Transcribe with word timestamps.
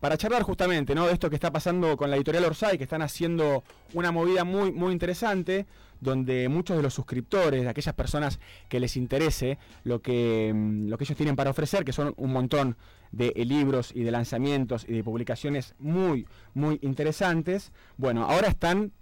para 0.00 0.16
charlar 0.16 0.42
justamente 0.42 0.94
¿no? 0.94 1.06
de 1.06 1.12
esto 1.12 1.30
que 1.30 1.36
está 1.36 1.50
pasando 1.50 1.96
con 1.96 2.10
la 2.10 2.16
editorial 2.16 2.44
Orsay, 2.44 2.78
que 2.78 2.84
están 2.84 3.02
haciendo 3.02 3.64
una 3.94 4.12
movida 4.12 4.44
muy, 4.44 4.72
muy 4.72 4.92
interesante, 4.92 5.66
donde 6.00 6.48
muchos 6.48 6.76
de 6.76 6.82
los 6.82 6.94
suscriptores, 6.94 7.62
de 7.62 7.68
aquellas 7.68 7.94
personas 7.94 8.38
que 8.68 8.80
les 8.80 8.96
interese 8.96 9.58
lo 9.84 10.02
que, 10.02 10.52
mm, 10.54 10.88
lo 10.88 10.98
que 10.98 11.04
ellos 11.04 11.16
tienen 11.16 11.36
para 11.36 11.50
ofrecer, 11.50 11.84
que 11.84 11.92
son 11.92 12.12
un 12.16 12.32
montón 12.32 12.76
de 13.12 13.32
libros 13.46 13.92
y 13.94 14.02
de 14.02 14.10
lanzamientos 14.10 14.84
y 14.86 14.92
de 14.92 15.04
publicaciones 15.04 15.74
muy, 15.78 16.26
muy 16.54 16.78
interesantes, 16.82 17.72
bueno, 17.96 18.24
ahora 18.24 18.48
están 18.48 18.92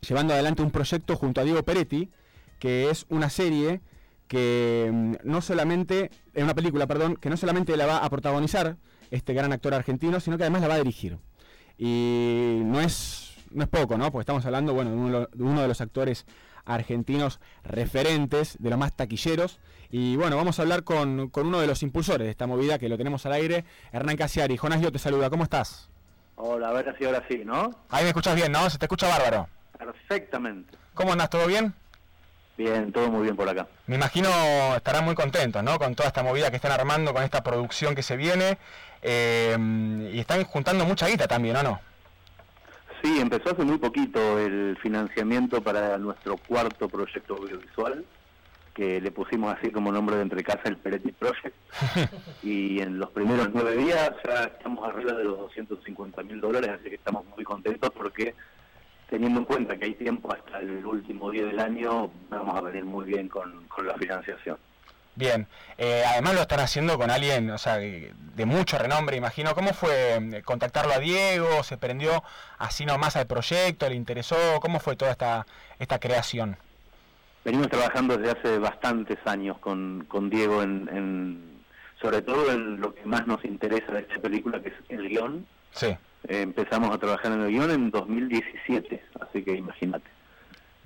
llevando 0.00 0.32
adelante 0.32 0.62
un 0.62 0.70
proyecto 0.70 1.16
junto 1.16 1.40
a 1.40 1.44
Diego 1.44 1.62
Peretti, 1.62 2.10
que 2.58 2.90
es 2.90 3.06
una 3.10 3.28
serie 3.28 3.80
que 4.28 4.88
mm, 4.92 5.14
no 5.24 5.42
solamente, 5.42 6.10
en 6.34 6.44
una 6.44 6.54
película, 6.54 6.86
perdón, 6.86 7.16
que 7.16 7.28
no 7.28 7.36
solamente 7.36 7.76
la 7.76 7.86
va 7.86 7.98
a 7.98 8.08
protagonizar 8.08 8.76
este 9.10 9.34
gran 9.34 9.52
actor 9.52 9.74
argentino, 9.74 10.20
sino 10.20 10.36
que 10.36 10.44
además 10.44 10.62
la 10.62 10.68
va 10.68 10.74
a 10.74 10.78
dirigir. 10.78 11.18
Y 11.78 12.60
no 12.64 12.80
es, 12.80 13.34
no 13.50 13.62
es 13.62 13.68
poco, 13.68 13.96
¿no? 13.96 14.10
Porque 14.10 14.22
estamos 14.22 14.44
hablando, 14.44 14.74
bueno, 14.74 14.90
de 15.32 15.42
uno, 15.42 15.62
de 15.62 15.68
los 15.68 15.80
actores 15.80 16.26
argentinos 16.66 17.40
referentes, 17.64 18.56
de 18.60 18.70
los 18.70 18.78
más 18.78 18.92
taquilleros. 18.94 19.60
Y 19.90 20.16
bueno, 20.16 20.36
vamos 20.36 20.58
a 20.58 20.62
hablar 20.62 20.84
con, 20.84 21.30
con, 21.30 21.46
uno 21.46 21.60
de 21.60 21.66
los 21.66 21.82
impulsores 21.82 22.26
de 22.26 22.30
esta 22.30 22.46
movida 22.46 22.78
que 22.78 22.88
lo 22.88 22.96
tenemos 22.96 23.26
al 23.26 23.32
aire, 23.32 23.64
Hernán 23.92 24.16
Casiari. 24.16 24.56
Jonás, 24.56 24.80
yo 24.80 24.92
te 24.92 24.98
saluda, 24.98 25.30
¿cómo 25.30 25.44
estás? 25.44 25.88
Hola, 26.36 26.68
a 26.68 26.72
ver 26.72 26.94
si 26.98 27.04
ahora 27.04 27.24
sí, 27.28 27.42
¿no? 27.44 27.74
Ahí 27.90 28.04
me 28.04 28.10
escuchas 28.10 28.34
bien, 28.34 28.52
¿no? 28.52 28.70
Se 28.70 28.78
te 28.78 28.86
escucha 28.86 29.08
bárbaro. 29.08 29.48
Perfectamente. 29.76 30.76
¿Cómo 30.94 31.12
andas? 31.12 31.30
¿Todo 31.30 31.46
bien? 31.46 31.74
Bien, 32.56 32.92
todo 32.92 33.10
muy 33.10 33.22
bien 33.22 33.36
por 33.36 33.48
acá. 33.48 33.66
Me 33.86 33.96
imagino 33.96 34.28
estarán 34.76 35.04
muy 35.04 35.14
contentos, 35.14 35.62
¿no? 35.62 35.78
Con 35.78 35.94
toda 35.94 36.08
esta 36.08 36.22
movida 36.22 36.50
que 36.50 36.56
están 36.56 36.72
armando, 36.72 37.14
con 37.14 37.22
esta 37.22 37.42
producción 37.42 37.94
que 37.94 38.02
se 38.02 38.16
viene. 38.16 38.58
Eh, 39.02 39.56
y 40.12 40.18
están 40.18 40.44
juntando 40.44 40.84
mucha 40.84 41.08
guita 41.08 41.26
también, 41.26 41.56
¿o 41.56 41.62
no? 41.62 41.80
Sí, 43.02 43.18
empezó 43.18 43.50
hace 43.50 43.64
muy 43.64 43.78
poquito 43.78 44.38
el 44.38 44.76
financiamiento 44.82 45.62
para 45.62 45.96
nuestro 45.96 46.36
cuarto 46.36 46.88
proyecto 46.88 47.34
audiovisual, 47.36 48.04
que 48.74 49.00
le 49.00 49.10
pusimos 49.10 49.56
así 49.56 49.70
como 49.70 49.90
nombre 49.90 50.16
de 50.16 50.22
entre 50.22 50.42
casa 50.42 50.62
el 50.66 50.76
Peretti 50.76 51.12
Project. 51.12 51.56
y 52.42 52.80
en 52.80 52.98
los 52.98 53.10
primeros 53.10 53.48
nueve 53.54 53.76
días 53.76 54.12
ya 54.26 54.44
estamos 54.44 54.86
arriba 54.86 55.12
de 55.12 55.24
los 55.24 55.38
250 55.38 56.22
mil 56.24 56.40
dólares, 56.40 56.70
así 56.78 56.90
que 56.90 56.96
estamos 56.96 57.24
muy 57.24 57.42
contentos 57.42 57.90
porque 57.96 58.34
teniendo 59.10 59.40
en 59.40 59.46
cuenta 59.46 59.76
que 59.76 59.86
hay 59.86 59.94
tiempo 59.94 60.32
hasta 60.32 60.60
el 60.60 60.86
último 60.86 61.30
día 61.30 61.44
del 61.44 61.58
año, 61.58 62.10
vamos 62.30 62.56
a 62.56 62.60
venir 62.60 62.84
muy 62.84 63.04
bien 63.06 63.28
con, 63.28 63.66
la 63.84 63.94
financiación. 63.94 64.56
Bien, 65.20 65.46
eh, 65.76 66.02
además 66.08 66.34
lo 66.34 66.40
están 66.40 66.60
haciendo 66.60 66.96
con 66.96 67.10
alguien, 67.10 67.50
o 67.50 67.58
sea, 67.58 67.76
de, 67.76 68.14
mucho 68.46 68.78
renombre, 68.78 69.18
imagino. 69.18 69.54
¿Cómo 69.54 69.74
fue 69.74 70.14
eh, 70.14 70.42
contactarlo 70.42 70.94
a 70.94 70.98
Diego? 70.98 71.62
¿Se 71.62 71.76
prendió 71.76 72.24
así 72.56 72.86
nomás 72.86 73.16
al 73.16 73.26
proyecto? 73.26 73.86
¿Le 73.86 73.96
interesó? 73.96 74.36
¿Cómo 74.62 74.80
fue 74.80 74.96
toda 74.96 75.10
esta, 75.10 75.44
esta 75.78 75.98
creación? 75.98 76.56
Venimos 77.44 77.68
trabajando 77.68 78.16
desde 78.16 78.38
hace 78.38 78.58
bastantes 78.58 79.18
años 79.26 79.58
con, 79.58 80.06
con 80.08 80.30
Diego, 80.30 80.62
en, 80.62 81.60
sobre 82.00 82.22
todo 82.22 82.50
en 82.50 82.80
lo 82.80 82.94
que 82.94 83.04
más 83.04 83.26
nos 83.26 83.44
interesa 83.44 83.92
de 83.92 84.00
esta 84.00 84.18
película, 84.20 84.58
que 84.62 84.70
es 84.70 84.74
el 84.88 85.06
guion. 85.06 85.46
Sí 85.72 85.94
empezamos 86.28 86.94
a 86.94 86.98
trabajar 86.98 87.32
en 87.32 87.42
el 87.42 87.50
guion 87.50 87.70
en 87.70 87.90
2017, 87.90 89.02
así 89.20 89.42
que 89.42 89.54
imagínate. 89.54 90.08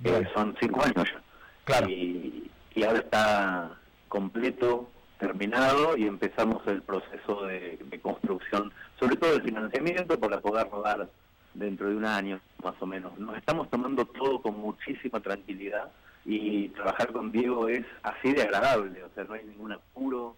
Eh, 0.03 0.27
son 0.33 0.55
cinco 0.59 0.81
años 0.83 1.09
ya. 1.09 1.21
Claro. 1.65 1.89
Y, 1.89 2.51
ahora 2.85 2.99
está 2.99 3.71
completo, 4.15 4.89
terminado, 5.19 5.97
y 5.97 6.07
empezamos 6.07 6.65
el 6.67 6.81
proceso 6.81 7.45
de, 7.47 7.77
construcción, 8.01 8.71
sobre 8.97 9.17
todo 9.17 9.35
el 9.35 9.41
financiamiento, 9.41 10.17
para 10.17 10.39
poder 10.39 10.69
rodar 10.69 11.09
dentro 11.53 11.89
de 11.89 11.97
un 11.97 12.05
año, 12.05 12.39
más 12.63 12.75
o 12.79 12.85
menos. 12.85 13.17
Nos 13.19 13.35
estamos 13.35 13.69
tomando 13.69 14.05
todo 14.05 14.41
con 14.41 14.57
muchísima 14.57 15.19
tranquilidad 15.19 15.91
y 16.23 16.69
trabajar 16.69 17.11
con 17.11 17.29
Diego 17.29 17.67
es 17.67 17.85
así 18.03 18.31
de 18.31 18.43
agradable, 18.43 19.03
o 19.03 19.09
sea, 19.13 19.25
no 19.25 19.33
hay 19.33 19.43
ningún 19.43 19.73
apuro, 19.73 20.37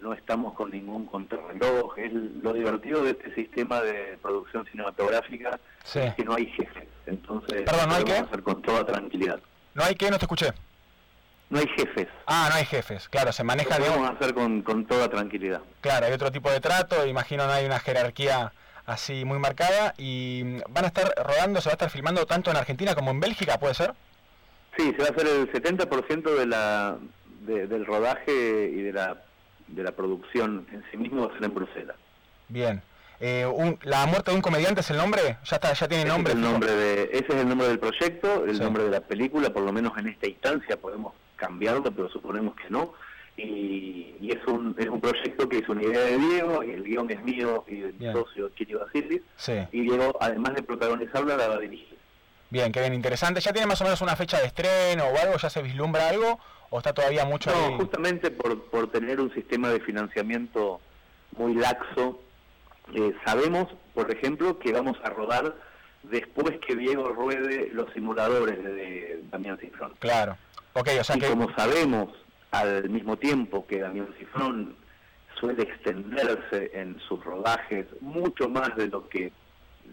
no 0.00 0.14
estamos 0.14 0.54
con 0.54 0.70
ningún 0.70 1.04
contrarreloj. 1.04 1.98
Es 1.98 2.12
lo 2.12 2.54
divertido 2.54 3.02
de 3.02 3.10
este 3.10 3.34
sistema 3.34 3.82
de 3.82 4.16
producción 4.22 4.64
cinematográfica 4.70 5.60
es 5.94 6.14
que 6.14 6.24
no 6.24 6.34
hay 6.34 6.46
jefes. 6.46 6.88
Entonces, 7.04 7.62
Perdón, 7.62 7.88
¿no 7.90 7.94
hay 7.94 8.04
hacer 8.04 8.42
con 8.42 8.62
toda 8.62 8.86
tranquilidad. 8.86 9.40
¿No 9.74 9.84
hay 9.84 9.94
qué? 9.96 10.10
No 10.10 10.18
te 10.18 10.24
escuché. 10.24 10.52
No 11.50 11.58
hay 11.58 11.66
jefes. 11.76 12.08
Ah, 12.26 12.48
no 12.50 12.56
hay 12.56 12.64
jefes, 12.64 13.08
claro, 13.08 13.32
se 13.32 13.42
maneja... 13.42 13.78
Lo 13.78 13.86
podemos 13.86 14.10
hacer 14.10 14.34
con, 14.34 14.62
con 14.62 14.86
toda 14.86 15.08
tranquilidad. 15.08 15.62
Claro, 15.80 16.06
hay 16.06 16.12
otro 16.12 16.30
tipo 16.30 16.50
de 16.50 16.60
trato, 16.60 17.06
imagino 17.06 17.46
no 17.46 17.52
hay 17.52 17.64
una 17.64 17.80
jerarquía 17.80 18.52
así 18.84 19.24
muy 19.24 19.38
marcada 19.38 19.94
y 19.96 20.60
van 20.68 20.84
a 20.84 20.88
estar 20.88 21.12
rodando, 21.16 21.60
se 21.60 21.68
va 21.68 21.72
a 21.72 21.74
estar 21.74 21.90
filmando 21.90 22.26
tanto 22.26 22.50
en 22.50 22.56
Argentina 22.56 22.94
como 22.94 23.10
en 23.10 23.20
Bélgica, 23.20 23.58
¿puede 23.58 23.74
ser? 23.74 23.94
Sí, 24.76 24.92
se 24.96 24.98
va 24.98 25.08
a 25.08 25.10
hacer 25.10 25.26
el 25.26 25.50
70% 25.50 26.34
de 26.38 26.46
la, 26.46 26.96
del 27.40 27.86
rodaje 27.86 28.70
y 28.72 28.82
de 28.82 28.92
la 28.92 29.22
de 29.68 29.82
la 29.82 29.92
producción 29.92 30.66
en 30.72 30.82
sí 30.90 30.96
mismo 30.96 31.26
va 31.26 31.32
a 31.32 31.34
ser 31.34 31.44
en 31.44 31.54
Bruselas. 31.54 31.96
Bien. 32.48 32.82
Eh, 33.20 33.46
¿La 33.82 34.06
muerte 34.06 34.30
de 34.30 34.36
un 34.36 34.42
comediante 34.42 34.80
es 34.80 34.90
el 34.90 34.96
nombre? 34.96 35.38
¿Ya 35.44 35.56
está, 35.56 35.72
ya 35.72 35.88
tiene 35.88 36.04
nombre? 36.04 36.34
el 36.34 36.40
nombre 36.40 36.72
de, 36.72 37.02
ese 37.12 37.26
es 37.28 37.34
el 37.34 37.48
nombre 37.48 37.66
del 37.66 37.78
proyecto, 37.78 38.44
el 38.44 38.58
nombre 38.60 38.84
de 38.84 38.90
la 38.90 39.00
película, 39.00 39.50
por 39.50 39.62
lo 39.62 39.72
menos 39.72 39.96
en 39.98 40.08
esta 40.08 40.28
instancia 40.28 40.76
podemos 40.76 41.14
cambiarlo, 41.38 41.90
pero 41.90 42.08
suponemos 42.10 42.54
que 42.56 42.68
no. 42.68 42.92
Y, 43.36 44.16
es, 44.28 44.44
un, 44.46 44.74
es 44.76 44.88
un 44.88 45.00
proyecto 45.00 45.48
que 45.48 45.58
es 45.58 45.68
una 45.68 45.82
idea 45.82 46.00
de 46.00 46.18
Diego, 46.18 46.62
y 46.64 46.72
el 46.72 46.82
guion 46.82 47.10
es 47.10 47.22
mío 47.22 47.64
y 47.68 47.76
de 47.76 47.92
mi 47.92 48.12
socio 48.12 48.52
Kiri 48.52 48.74
Basilis, 48.74 49.22
y 49.72 49.80
Diego, 49.82 50.18
además 50.20 50.54
de 50.54 50.62
protagonizarla, 50.62 51.36
la 51.36 51.48
va 51.48 51.54
a 51.54 51.60
dirigir. 51.60 51.96
Bien, 52.50 52.72
qué 52.72 52.80
bien, 52.80 52.94
interesante. 52.94 53.40
¿Ya 53.40 53.52
tiene 53.52 53.66
más 53.66 53.80
o 53.80 53.84
menos 53.84 54.00
una 54.00 54.16
fecha 54.16 54.38
de 54.38 54.46
estreno 54.46 55.04
o 55.04 55.18
algo? 55.18 55.36
¿Ya 55.36 55.50
se 55.50 55.62
vislumbra 55.62 56.08
algo? 56.08 56.40
¿O 56.70 56.78
está 56.78 56.92
todavía 56.92 57.24
mucho 57.24 57.50
No, 57.50 57.76
justamente 57.76 58.30
por, 58.30 58.62
por 58.64 58.90
tener 58.90 59.20
un 59.20 59.32
sistema 59.32 59.68
de 59.70 59.80
financiamiento 59.80 60.80
muy 61.36 61.54
laxo, 61.54 62.20
eh, 62.94 63.14
sabemos, 63.24 63.68
por 63.94 64.10
ejemplo, 64.10 64.58
que 64.58 64.72
vamos 64.72 64.96
a 65.04 65.10
rodar 65.10 65.54
después 66.02 66.58
que 66.66 66.74
Diego 66.74 67.08
ruede 67.08 67.70
los 67.72 67.92
simuladores 67.92 68.62
de 68.62 69.22
Damián 69.30 69.58
Cifrón. 69.58 69.94
Claro. 69.98 70.36
Okay, 70.74 70.98
o 70.98 71.04
sea 71.04 71.16
y 71.16 71.20
como 71.20 71.52
sabemos 71.54 72.10
al 72.50 72.88
mismo 72.88 73.16
tiempo 73.16 73.66
que 73.66 73.80
Damián 73.80 74.08
Cifrón 74.18 74.76
suele 75.38 75.62
extenderse 75.62 76.70
en 76.74 76.98
sus 77.08 77.24
rodajes 77.24 77.86
mucho 78.00 78.48
más 78.48 78.74
de 78.76 78.88
lo 78.88 79.08
que 79.08 79.32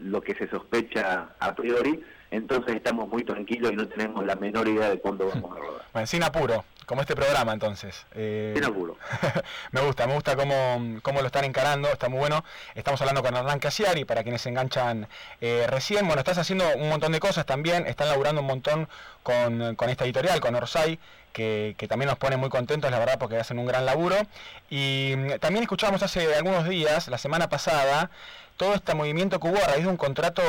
lo 0.01 0.21
que 0.21 0.35
se 0.35 0.49
sospecha 0.49 1.29
a 1.39 1.55
priori, 1.55 2.03
entonces 2.29 2.75
estamos 2.75 3.07
muy 3.07 3.23
tranquilos 3.23 3.71
y 3.71 3.75
no 3.75 3.87
tenemos 3.87 4.25
la 4.25 4.35
menor 4.35 4.67
idea 4.67 4.89
de 4.89 4.99
cuándo 4.99 5.29
vamos 5.29 5.55
a 5.55 5.59
rodar. 5.59 5.85
Bueno, 5.93 6.05
sin 6.05 6.21
apuro, 6.21 6.65
como 6.85 7.01
este 7.01 7.15
programa 7.15 7.53
entonces. 7.53 8.05
Eh, 8.13 8.53
sin 8.55 8.65
apuro. 8.65 8.97
me 9.71 9.81
gusta, 9.81 10.07
me 10.07 10.13
gusta 10.13 10.35
cómo, 10.35 10.99
cómo, 11.01 11.21
lo 11.21 11.27
están 11.27 11.45
encarando, 11.45 11.89
está 11.89 12.09
muy 12.09 12.19
bueno. 12.19 12.43
Estamos 12.75 13.01
hablando 13.01 13.23
con 13.23 13.35
Hernán 13.35 13.59
Casiari, 13.59 14.05
para 14.05 14.23
quienes 14.23 14.41
se 14.41 14.49
enganchan 14.49 15.07
eh, 15.41 15.65
recién. 15.69 16.05
Bueno, 16.05 16.19
estás 16.19 16.37
haciendo 16.37 16.65
un 16.75 16.89
montón 16.89 17.11
de 17.11 17.19
cosas 17.19 17.45
también, 17.45 17.87
están 17.87 18.09
laburando 18.09 18.41
un 18.41 18.47
montón 18.47 18.87
con, 19.23 19.75
con 19.75 19.89
esta 19.89 20.05
editorial, 20.05 20.39
con 20.39 20.55
Orsay, 20.55 20.99
que, 21.33 21.75
que, 21.77 21.87
también 21.87 22.09
nos 22.09 22.17
pone 22.17 22.37
muy 22.37 22.49
contentos, 22.49 22.89
la 22.91 22.99
verdad, 22.99 23.17
porque 23.19 23.37
hacen 23.37 23.59
un 23.59 23.65
gran 23.65 23.85
laburo. 23.85 24.15
Y 24.69 25.13
mm, 25.17 25.39
también 25.39 25.63
escuchábamos 25.63 26.03
hace 26.03 26.33
algunos 26.35 26.67
días, 26.69 27.07
la 27.07 27.17
semana 27.17 27.49
pasada, 27.49 28.09
todo 28.57 28.73
este 28.73 28.93
movimiento 28.93 29.39
que 29.39 29.47
hubo 29.47 29.57
a 29.57 29.67
raíz 29.67 29.83
de 29.83 29.89
un 29.89 29.97
contrato 29.97 30.41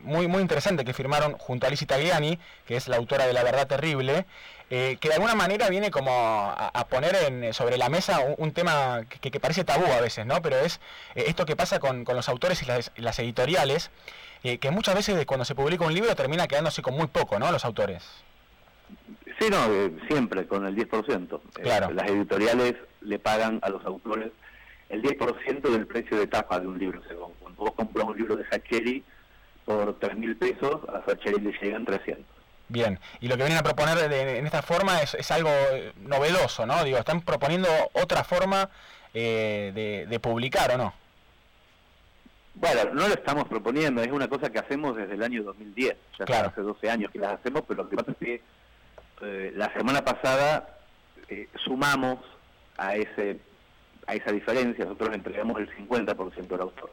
muy, 0.00 0.26
muy 0.26 0.42
interesante 0.42 0.84
que 0.84 0.92
firmaron 0.92 1.34
junto 1.38 1.66
a 1.66 1.68
Alice 1.68 1.86
Tagliani, 1.86 2.38
que 2.66 2.76
es 2.76 2.88
la 2.88 2.96
autora 2.96 3.26
de 3.26 3.32
La 3.32 3.44
Verdad 3.44 3.68
Terrible, 3.68 4.26
eh, 4.72 4.98
que 5.00 5.08
de 5.08 5.14
alguna 5.14 5.34
manera 5.34 5.68
viene 5.68 5.90
como 5.90 6.12
a, 6.12 6.86
poner 6.88 7.16
en, 7.26 7.52
sobre 7.52 7.76
la 7.76 7.88
mesa 7.88 8.20
un, 8.38 8.52
tema 8.52 9.04
que, 9.20 9.40
parece 9.40 9.64
tabú 9.64 9.84
a 9.86 10.00
veces, 10.00 10.26
¿no? 10.26 10.40
Pero 10.42 10.60
es 10.60 10.80
eh, 11.16 11.24
esto 11.26 11.44
que 11.44 11.56
pasa 11.56 11.80
con, 11.80 12.04
los 12.04 12.28
autores 12.28 12.62
y 12.62 13.00
las, 13.00 13.18
editoriales, 13.18 13.90
eh, 14.44 14.58
que 14.58 14.70
muchas 14.70 14.94
veces 14.94 15.26
cuando 15.26 15.44
se 15.44 15.56
publica 15.56 15.84
un 15.84 15.92
libro 15.92 16.14
termina 16.14 16.46
quedándose 16.46 16.82
con 16.82 16.94
muy 16.94 17.08
poco, 17.08 17.40
¿no? 17.40 17.50
Los 17.50 17.64
autores. 17.64 18.08
Sí, 19.40 19.48
no, 19.50 19.58
siempre 20.06 20.46
con 20.46 20.64
el 20.64 20.76
10%. 20.76 21.40
Claro. 21.54 21.90
las 21.90 22.08
editoriales 22.08 22.76
le 23.00 23.18
pagan 23.18 23.58
a 23.62 23.70
los 23.70 23.84
autores 23.84 24.30
el 24.88 25.02
10% 25.02 25.62
del 25.62 25.86
precio 25.88 26.16
de 26.16 26.28
tapa 26.28 26.60
de 26.60 26.68
un 26.68 26.78
libro. 26.78 27.02
Según. 27.08 27.32
Cuando 27.40 27.60
vos 27.60 27.72
compras 27.74 28.06
un 28.06 28.16
libro 28.16 28.36
de 28.36 28.48
Sacheri 28.48 29.02
por 29.64 29.98
3.000 29.98 30.38
pesos, 30.38 30.80
a 30.88 31.04
Sacheri 31.06 31.40
le 31.40 31.52
llegan 31.60 31.84
300. 31.84 32.39
Bien, 32.70 33.00
y 33.20 33.26
lo 33.26 33.36
que 33.36 33.42
vienen 33.42 33.58
a 33.58 33.64
proponer 33.64 34.12
en 34.12 34.46
esta 34.46 34.62
forma 34.62 35.02
es, 35.02 35.14
es, 35.14 35.28
algo 35.32 35.50
eh, 35.50 35.92
novedoso, 36.02 36.66
¿no? 36.66 36.84
Digo, 36.84 36.98
están 36.98 37.20
proponiendo 37.20 37.68
otra 37.94 38.22
forma 38.22 38.70
eh, 39.12 40.06
de, 40.08 40.20
publicar, 40.20 40.70
¿o 40.70 40.78
no? 40.78 40.94
Bueno, 42.54 42.94
no 42.94 43.08
lo 43.08 43.14
estamos 43.14 43.48
proponiendo, 43.48 44.00
es 44.02 44.12
una 44.12 44.28
cosa 44.28 44.50
que 44.50 44.60
hacemos 44.60 44.96
desde 44.96 45.14
el 45.14 45.22
año 45.24 45.42
2010, 45.42 45.96
ya 46.28 46.40
hace 46.42 46.60
12 46.60 46.90
años 46.90 47.10
que 47.10 47.18
las 47.18 47.40
hacemos, 47.40 47.64
pero 47.66 47.82
lo 47.82 47.88
que 47.88 47.96
pasa 47.96 48.12
es 48.12 48.16
que 48.18 48.42
eh, 49.22 49.52
la 49.56 49.72
semana 49.72 50.04
pasada 50.04 50.78
sumamos 51.64 52.18
a 52.76 52.94
ese 52.94 53.40
a 54.06 54.14
esa 54.14 54.32
diferencia, 54.32 54.84
nosotros 54.84 55.14
entregamos 55.14 55.60
el 55.60 55.68
50% 55.76 56.46
del 56.46 56.60
autor. 56.60 56.92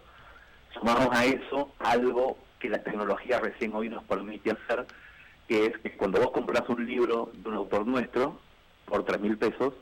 Sumamos 0.74 1.10
a 1.12 1.26
eso 1.26 1.72
algo 1.80 2.38
que 2.60 2.70
la 2.70 2.84
tecnología 2.84 3.40
recién 3.40 3.74
hoy 3.74 3.90
nos 3.90 4.04
permite 4.04 4.52
hacer, 4.52 4.86
que 5.48 5.66
es 5.68 5.78
que 5.80 5.96
cuando 5.96 6.20
vos 6.20 6.32
compras 6.32 6.64
un 6.70 6.86
libro 6.86 7.32
de 7.34 7.50
un 7.50 7.56
autor 7.56 7.86
nuestro 7.88 8.40
por 8.86 9.06
tres 9.06 9.20
mil 9.20 9.38
pesos, 9.38 9.74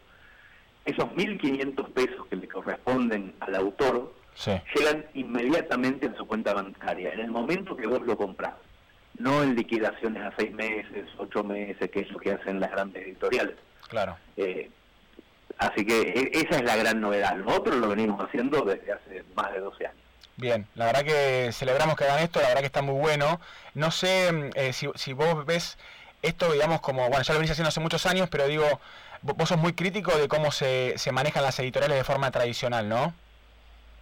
esos 0.86 1.06
1.500 1.06 1.94
pesos 1.94 2.28
que 2.28 2.36
le 2.36 2.48
corresponden 2.48 3.34
al 3.40 3.56
autor 3.56 4.14
llegan 4.76 5.06
inmediatamente 5.14 6.08
a 6.08 6.16
su 6.16 6.28
cuenta 6.28 6.54
bancaria, 6.54 7.14
en 7.14 7.22
el 7.22 7.32
momento 7.32 7.76
que 7.76 7.88
vos 7.88 8.02
lo 8.02 8.18
compras, 8.18 8.54
no 9.18 9.42
en 9.42 9.56
liquidaciones 9.56 10.22
a 10.24 10.34
seis 10.38 10.52
meses, 10.54 11.08
ocho 11.18 11.44
meses, 11.44 11.90
que 11.90 12.02
es 12.02 12.12
lo 12.12 12.20
que 12.20 12.34
hacen 12.34 12.60
las 12.60 12.72
grandes 12.72 13.04
editoriales. 13.04 13.56
Claro. 13.88 14.18
Eh, 14.36 14.70
así 15.58 15.86
que 15.86 16.02
e, 16.02 16.32
esa 16.34 16.58
es 16.58 16.64
la 16.64 16.76
gran 16.76 17.00
novedad. 17.00 17.36
Nosotros 17.38 17.78
lo 17.78 17.90
venimos 17.90 18.20
haciendo 18.22 18.62
desde 18.62 18.92
hace 18.92 19.24
más 19.36 19.54
de 19.54 19.60
12 19.62 19.88
años. 19.88 20.05
Bien, 20.38 20.68
la 20.76 20.86
verdad 20.86 21.04
que 21.04 21.52
celebramos 21.54 21.96
que 21.96 22.04
hagan 22.04 22.24
esto, 22.24 22.42
la 22.42 22.50
verdad 22.50 22.62
que 22.62 22.68
está 22.68 22.82
muy 22.82 23.00
bueno. 23.00 23.40
No 23.74 23.92
sé 23.92 24.32
mm, 24.32 24.50
eh, 24.56 24.74
si, 24.74 24.90
si 24.96 25.14
vos 25.14 25.46
ves 25.46 25.78
esto, 26.22 26.52
digamos, 26.52 26.82
como, 26.82 27.08
bueno, 27.08 27.24
ya 27.24 27.34
lo 27.34 27.40
venís 27.40 27.52
haciendo 27.52 27.70
hace 27.70 27.80
muchos 27.80 28.06
años, 28.06 28.28
pero 28.30 28.48
digo, 28.48 28.66
vos 29.22 29.50
sos 29.50 29.58
muy 29.58 29.74
crítico 29.74 30.16
de 30.18 30.28
cómo 30.28 30.52
se, 30.52 30.94
se 30.98 31.12
manejan 31.12 31.44
las 31.44 31.60
editoriales 31.60 31.98
de 31.98 32.04
forma 32.04 32.32
tradicional, 32.32 32.90
¿no? 32.90 33.14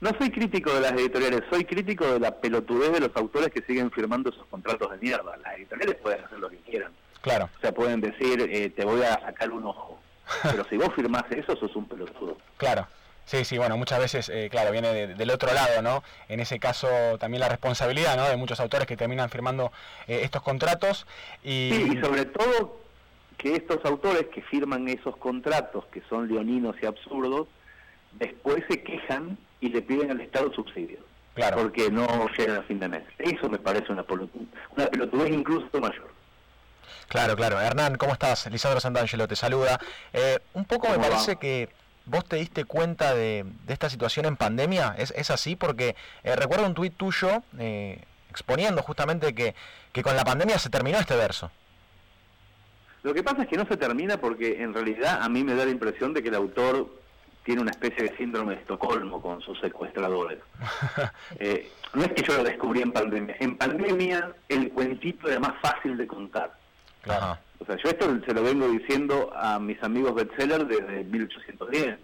No 0.01 0.11
soy 0.17 0.31
crítico 0.31 0.73
de 0.73 0.81
las 0.81 0.91
editoriales, 0.93 1.43
soy 1.49 1.63
crítico 1.63 2.05
de 2.05 2.19
la 2.19 2.35
pelotudez 2.35 2.91
de 2.91 2.99
los 2.99 3.11
autores 3.15 3.49
que 3.51 3.61
siguen 3.61 3.89
firmando 3.89 4.31
esos 4.31 4.45
contratos 4.47 4.91
de 4.91 4.97
mierda. 4.97 5.37
Las 5.37 5.55
editoriales 5.55 5.95
pueden 5.95 6.25
hacer 6.25 6.39
lo 6.39 6.49
que 6.49 6.57
quieran. 6.57 6.91
Claro. 7.21 7.49
O 7.57 7.61
sea, 7.61 7.71
pueden 7.73 8.01
decir, 8.01 8.41
eh, 8.41 8.69
te 8.69 8.83
voy 8.83 9.01
a 9.01 9.13
sacar 9.21 9.51
un 9.51 9.65
ojo. 9.65 9.99
Pero 10.43 10.65
si 10.69 10.75
vos 10.75 10.89
firmás 10.93 11.23
eso, 11.31 11.55
sos 11.55 11.73
un 11.77 11.87
pelotudo. 11.87 12.37
Claro. 12.57 12.85
Sí, 13.25 13.45
sí, 13.45 13.57
bueno, 13.57 13.77
muchas 13.77 13.99
veces, 13.99 14.29
eh, 14.29 14.49
claro, 14.51 14.71
viene 14.71 15.07
del 15.07 15.29
otro 15.31 15.53
lado, 15.53 15.81
¿no? 15.81 16.03
En 16.27 16.39
ese 16.39 16.59
caso 16.59 16.87
también 17.19 17.39
la 17.39 17.49
responsabilidad, 17.49 18.17
¿no? 18.17 18.27
De 18.27 18.35
muchos 18.35 18.59
autores 18.59 18.85
que 18.85 18.97
terminan 18.97 19.29
firmando 19.29 19.71
eh, 20.07 20.21
estos 20.23 20.41
contratos. 20.41 21.07
Y... 21.43 21.71
Sí, 21.73 21.97
y 21.97 22.01
sobre 22.01 22.25
todo 22.25 22.81
que 23.37 23.55
estos 23.55 23.83
autores 23.85 24.27
que 24.33 24.41
firman 24.41 24.87
esos 24.89 25.15
contratos, 25.17 25.85
que 25.91 26.01
son 26.09 26.27
leoninos 26.27 26.75
y 26.81 26.85
absurdos, 26.85 27.47
después 28.13 28.63
se 28.69 28.83
quejan 28.83 29.37
y 29.61 29.69
le 29.69 29.81
piden 29.81 30.11
al 30.11 30.21
Estado 30.21 30.53
subsidios. 30.53 31.01
Claro. 31.33 31.57
Porque 31.57 31.89
no 31.89 32.27
llegan 32.37 32.57
a 32.57 32.63
fin 32.63 32.79
de 32.79 32.87
mes. 32.89 33.03
Eso 33.17 33.49
me 33.49 33.57
parece 33.57 33.91
una, 33.91 34.05
una 34.75 34.87
pelotudez 34.87 35.31
incluso 35.33 35.79
mayor. 35.79 36.11
Claro, 37.07 37.35
claro. 37.35 37.59
Hernán, 37.59 37.95
¿cómo 37.95 38.13
estás? 38.13 38.49
Lisandro 38.51 38.79
Santangelo 38.79 39.27
te 39.27 39.35
saluda. 39.35 39.79
Eh, 40.11 40.39
un 40.53 40.65
poco 40.65 40.89
me 40.89 40.99
parece 40.99 41.37
que 41.37 41.69
vos 42.05 42.25
te 42.25 42.37
diste 42.37 42.65
cuenta 42.65 43.13
de, 43.13 43.45
esta 43.67 43.89
situación 43.89 44.25
en 44.25 44.35
pandemia. 44.35 44.95
¿Es, 44.97 45.11
es 45.15 45.29
así? 45.31 45.55
Porque 45.55 45.95
eh, 46.23 46.35
recuerdo 46.35 46.65
un 46.65 46.73
tuit 46.73 46.95
tuyo 46.95 47.43
eh, 47.59 48.03
exponiendo 48.29 48.81
justamente 48.81 49.33
que, 49.33 49.55
que 49.91 50.03
con 50.03 50.15
la 50.15 50.23
pandemia 50.23 50.57
se 50.59 50.69
terminó 50.69 50.99
este 50.99 51.15
verso. 51.15 51.51
Lo 53.03 53.13
que 53.13 53.21
pasa 53.21 53.43
es 53.43 53.49
que 53.49 53.57
no 53.57 53.65
se 53.65 53.77
termina 53.77 54.17
porque 54.17 54.61
en 54.61 54.73
realidad 54.73 55.21
a 55.21 55.29
mí 55.29 55.43
me 55.43 55.55
da 55.55 55.65
la 55.65 55.71
impresión 55.71 56.13
de 56.13 56.23
que 56.23 56.29
el 56.29 56.35
autor 56.35 56.89
tiene 57.43 57.61
una 57.61 57.71
especie 57.71 58.03
de 58.03 58.17
síndrome 58.17 58.55
de 58.55 58.61
Estocolmo 58.61 59.21
con 59.21 59.41
sus 59.41 59.59
secuestradores. 59.59 60.39
Eh, 61.39 61.69
no 61.93 62.03
es 62.03 62.13
que 62.13 62.23
yo 62.23 62.37
lo 62.37 62.43
descubrí 62.43 62.81
en 62.81 62.91
pandemia. 62.91 63.35
En 63.39 63.57
pandemia 63.57 64.33
el 64.47 64.71
cuentito 64.71 65.29
era 65.29 65.39
más 65.39 65.59
fácil 65.61 65.97
de 65.97 66.07
contar. 66.07 66.53
O 67.05 67.65
sea, 67.65 67.77
yo 67.77 67.89
esto 67.89 68.19
se 68.25 68.33
lo 68.33 68.43
vengo 68.43 68.67
diciendo 68.67 69.31
a 69.35 69.59
mis 69.59 69.81
amigos 69.83 70.15
bestsellers 70.15 70.67
desde 70.67 71.03
1810, 71.03 71.97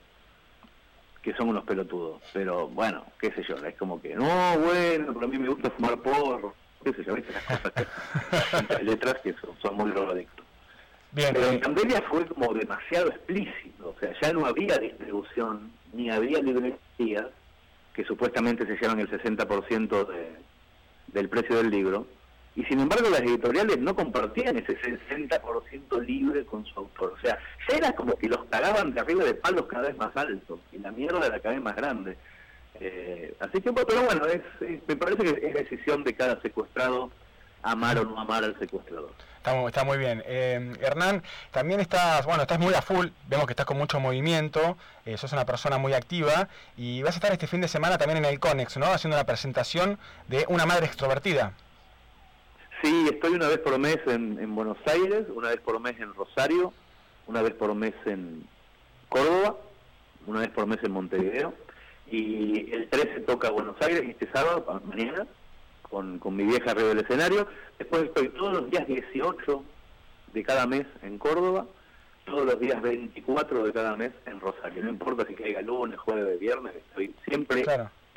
que 1.22 1.34
son 1.34 1.50
unos 1.50 1.64
pelotudos. 1.64 2.22
Pero 2.34 2.68
bueno, 2.68 3.06
qué 3.20 3.32
sé 3.32 3.44
yo, 3.44 3.56
es 3.58 3.76
como 3.76 4.02
que, 4.02 4.16
no, 4.16 4.58
bueno, 4.60 5.14
pero 5.14 5.26
a 5.26 5.30
mí 5.30 5.38
me 5.38 5.50
gusta 5.50 5.70
fumar 5.72 5.98
porro, 6.00 6.54
qué 6.84 6.94
sé 6.94 7.04
yo, 7.04 7.16
¿viste? 7.16 7.34
las 7.34 7.44
cosas 7.44 7.74
que, 7.74 8.84
letras 8.84 9.16
que 9.24 9.34
son, 9.34 9.52
son 9.62 9.76
muy 9.76 9.92
drogadictos. 9.92 10.46
Pero 11.14 11.44
en 11.44 11.60
pandemia 11.60 12.04
fue 12.04 12.26
como 12.26 12.54
demasiado 12.54 13.10
explícito, 13.10 13.96
o 13.96 14.00
sea, 14.00 14.14
ya 14.22 14.32
no 14.32 14.46
había 14.46 14.78
distribución, 14.78 15.72
ni 15.92 16.10
había 16.12 16.40
librerías, 16.40 17.26
que 17.94 18.06
supuestamente 18.06 18.66
se 18.66 18.78
llevan 18.78 19.00
el 19.00 19.10
60% 19.10 20.08
de, 20.08 20.36
del 21.08 21.30
precio 21.30 21.58
del 21.58 21.72
libro, 21.72 22.06
y 22.60 22.66
sin 22.66 22.82
embargo 22.82 23.10
las 23.10 23.22
editoriales 23.22 23.78
no 23.80 23.96
compartían 23.96 24.58
ese 24.58 24.78
60% 24.78 26.06
libre 26.06 26.44
con 26.44 26.66
su 26.66 26.78
autor. 26.78 27.14
O 27.18 27.22
sea, 27.22 27.40
ya 27.70 27.78
era 27.78 27.94
como 27.94 28.18
que 28.18 28.28
los 28.28 28.44
cagaban 28.50 28.94
de 28.94 29.00
arriba 29.00 29.24
de 29.24 29.34
palos 29.34 29.66
cada 29.68 29.88
vez 29.88 29.98
más 29.98 30.16
altos, 30.18 30.60
y 30.74 30.80
la 30.80 30.92
mierda 30.92 31.26
era 31.26 31.40
cada 31.40 31.56
vez 31.56 31.64
más 31.64 31.78
grande. 31.78 32.18
Eh, 32.82 33.34
así 33.40 33.62
que, 33.62 33.72
pero 33.72 34.04
bueno, 34.04 34.24
me 34.88 34.96
parece 34.98 35.24
que 35.24 35.48
es 35.48 35.54
decisión 35.54 36.04
de 36.04 36.14
cada 36.14 36.42
secuestrado 36.42 37.12
amar 37.64 37.98
o 37.98 38.04
no 38.04 38.20
amar 38.20 38.44
al 38.44 38.60
secuestrador. 38.60 39.12
Está, 39.38 39.66
está 39.66 39.86
muy 39.86 39.98
bien. 39.98 40.22
Eh, 40.26 40.74
Hernán, 40.82 41.24
también 41.52 41.80
estás, 41.80 42.26
bueno, 42.26 42.42
estás 42.42 42.60
muy 42.60 42.74
a 42.74 42.82
full, 42.82 43.08
vemos 43.30 43.46
que 43.46 43.54
estás 43.54 43.66
con 43.66 43.78
mucho 43.78 44.02
movimiento, 44.02 44.78
eh, 45.06 45.16
sos 45.16 45.32
una 45.32 45.46
persona 45.46 45.78
muy 45.78 45.94
activa 45.94 46.50
y 46.76 47.04
vas 47.04 47.14
a 47.16 47.20
estar 47.20 47.32
este 47.32 47.48
fin 47.48 47.62
de 47.62 47.70
semana 47.70 47.98
también 47.98 48.18
en 48.18 48.26
el 48.26 48.38
CONEX, 48.38 48.76
¿no? 48.76 48.88
Haciendo 48.88 49.16
una 49.16 49.26
presentación 49.26 49.98
de 50.28 50.44
una 50.50 50.66
madre 50.66 50.88
extrovertida. 50.88 51.54
Sí, 52.82 53.08
estoy 53.12 53.34
una 53.34 53.48
vez 53.48 53.60
por 53.60 53.78
mes 53.78 53.98
en, 54.08 54.40
en 54.40 54.56
Buenos 54.56 54.78
Aires, 54.86 55.26
una 55.34 55.50
vez 55.50 55.60
por 55.60 55.80
mes 55.80 56.00
en 56.00 56.14
Rosario, 56.14 56.74
una 57.28 57.42
vez 57.42 57.54
por 57.54 57.74
mes 57.76 57.94
en 58.06 58.48
Córdoba, 59.10 59.58
una 60.26 60.40
vez 60.42 60.50
por 60.50 60.66
mes 60.66 60.80
en 60.84 60.92
Montevideo 60.92 61.54
y 62.12 62.72
el 62.74 62.90
13 62.90 63.22
toca 63.22 63.50
Buenos 63.52 63.76
Aires 63.82 64.04
este 64.08 64.30
sábado, 64.32 64.82
mañana, 64.86 65.28
con, 65.84 66.20
con 66.20 66.36
mi 66.36 66.44
vieja 66.44 66.72
arriba 66.72 66.90
del 66.90 67.00
escenario. 67.00 67.48
Después 67.78 68.04
estoy 68.04 68.30
todos 68.30 68.54
los 68.54 68.72
días 68.72 68.88
18 68.88 69.64
de 70.34 70.44
cada 70.44 70.66
mes 70.66 70.86
en 71.02 71.18
Córdoba, 71.18 71.66
todos 72.26 72.46
los 72.46 72.60
días 72.60 72.82
24 72.82 73.64
de 73.64 73.74
cada 73.74 73.96
mes 73.96 74.12
en 74.26 74.40
Rosario. 74.40 74.84
No 74.84 74.90
importa 74.90 75.26
si 75.28 75.36
caiga 75.36 75.62
lunes, 75.62 76.00
jueves, 76.00 76.40
viernes, 76.40 76.76
estoy 76.76 77.14
siempre 77.28 77.64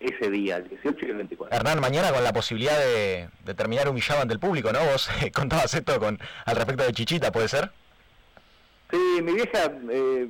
ese 0.05 0.31
día, 0.31 0.57
el 0.57 0.69
18 0.69 1.07
y 1.07 1.11
el 1.11 1.17
24. 1.17 1.57
Hernán, 1.57 1.81
mañana 1.81 2.13
con 2.13 2.25
la 2.25 2.33
posibilidad 2.33 2.79
de, 2.79 3.29
terminar 3.55 3.89
humillado 3.89 4.23
ante 4.23 4.35
el 4.35 4.41
público, 4.41 4.73
¿no? 4.73 4.81
Vos 4.85 5.09
contabas 5.35 5.73
esto 5.75 5.99
con 5.99 6.19
al 6.45 6.57
respecto 6.57 6.85
de 6.85 6.93
Chichita, 6.93 7.33
¿puede 7.33 7.49
ser? 7.49 7.71
Sí, 8.91 9.23
mi 9.23 9.33
vieja 9.33 9.73
eh, 9.91 10.29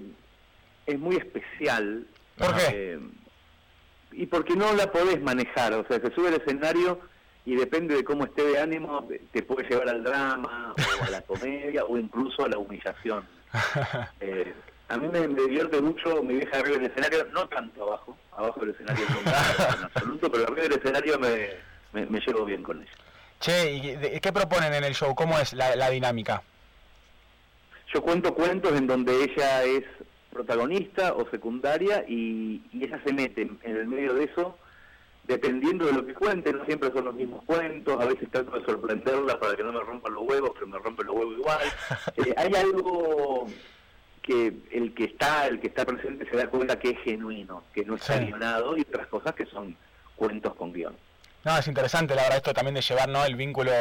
es 0.87 0.99
muy 0.99 1.17
especial. 1.17 2.07
¿Por 2.37 2.55
qué? 2.55 2.67
Eh, 2.71 3.01
y 4.13 4.27
porque 4.27 4.55
no 4.55 4.73
la 4.75 4.93
podés 4.93 5.21
manejar, 5.21 5.73
o 5.73 5.87
sea, 5.87 6.01
se 6.01 6.15
sube 6.15 6.29
al 6.29 6.35
escenario 6.35 7.01
y 7.45 7.57
depende 7.57 7.97
de 7.97 8.05
cómo 8.05 8.25
esté 8.25 8.45
de 8.45 8.61
ánimo, 8.61 9.09
te 9.33 9.43
puede 9.43 9.69
llevar 9.69 9.89
al 9.89 10.05
drama, 10.05 10.75
o 10.77 11.05
a 11.05 11.11
la 11.11 11.23
comedia, 11.27 11.85
o 11.85 11.99
incluso 11.99 12.45
a 12.45 12.49
la 12.49 12.59
humillación. 12.59 13.27
Eh, 14.21 14.55
a 14.89 14.97
mí 14.97 15.09
me, 15.09 15.27
divierte 15.27 15.81
mucho 15.81 16.23
mi 16.23 16.35
vieja 16.35 16.59
arriba 16.59 16.77
del 16.77 16.91
escenario, 16.91 17.27
no 17.33 17.49
tanto 17.49 17.83
abajo, 17.83 18.17
abajo 18.37 18.61
del 18.61 18.71
escenario 18.71 19.05
en 19.05 19.85
absoluto, 19.85 20.31
pero 20.31 20.45
arriba 20.45 20.63
del 20.63 20.73
escenario 20.73 21.19
me, 21.19 22.07
me, 22.09 22.21
llevo 22.21 22.45
bien 22.45 22.63
con 22.63 22.81
ella. 22.81 22.93
Che, 23.41 23.73
¿y 23.73 24.21
qué 24.21 24.33
proponen 24.33 24.73
en 24.73 24.85
el 24.85 24.95
show? 24.95 25.15
¿Cómo 25.15 25.39
es 25.39 25.53
la, 25.53 25.91
dinámica? 25.91 26.43
Yo 27.93 28.03
cuento 28.03 28.35
cuentos 28.35 28.73
en 28.77 28.87
donde 28.87 29.25
ella 29.25 29.65
es 29.65 29.85
protagonista 30.33 31.13
o 31.15 31.29
secundaria 31.31 32.05
y, 32.09 32.63
y 32.73 32.85
ella 32.85 33.01
se 33.05 33.13
mete 33.13 33.43
en 33.43 33.77
el 33.77 33.87
medio 33.87 34.15
de 34.15 34.25
eso 34.25 34.57
dependiendo 35.25 35.87
de 35.87 35.93
lo 35.93 36.07
que 36.07 36.15
cuente, 36.15 36.53
no 36.53 36.65
siempre 36.65 36.91
son 36.93 37.05
los 37.05 37.15
mismos 37.15 37.45
cuentos, 37.45 38.01
a 38.01 38.07
veces 38.07 38.29
trato 38.31 38.59
de 38.59 38.65
sorprenderla 38.65 39.39
para 39.39 39.55
que 39.55 39.63
no 39.63 39.73
me 39.73 39.81
rompan 39.81 40.15
los 40.15 40.25
huevos, 40.29 40.51
pero 40.55 40.67
me 40.67 40.79
rompen 40.79 41.07
los 41.07 41.17
huevos 41.17 41.39
igual. 41.39 41.61
Eh, 42.17 42.35
hay 42.37 42.53
algo 42.55 43.47
que 44.23 44.53
el 44.71 44.95
que 44.95 45.05
está 45.05 45.47
el 45.49 45.61
que 45.61 45.67
está 45.67 45.85
presente 45.85 46.29
se 46.31 46.37
da 46.37 46.47
cuenta 46.49 46.79
que 46.79 46.91
es 46.91 46.99
genuino, 47.01 47.65
que 47.75 47.85
no 47.85 47.97
está 47.97 48.19
guionado 48.19 48.77
y 48.77 48.83
otras 48.83 49.09
cosas 49.09 49.35
que 49.35 49.47
son 49.47 49.77
cuentos 50.15 50.55
con 50.55 50.73
guion. 50.73 50.95
No, 51.45 51.59
es 51.59 51.67
interesante 51.67 52.15
la 52.15 52.23
verdad 52.23 52.37
esto 52.37 52.55
también 52.55 52.75
de 52.75 52.83
llevar 52.83 53.09
¿no? 53.09 53.25
el 53.25 53.35
vínculo 53.35 53.73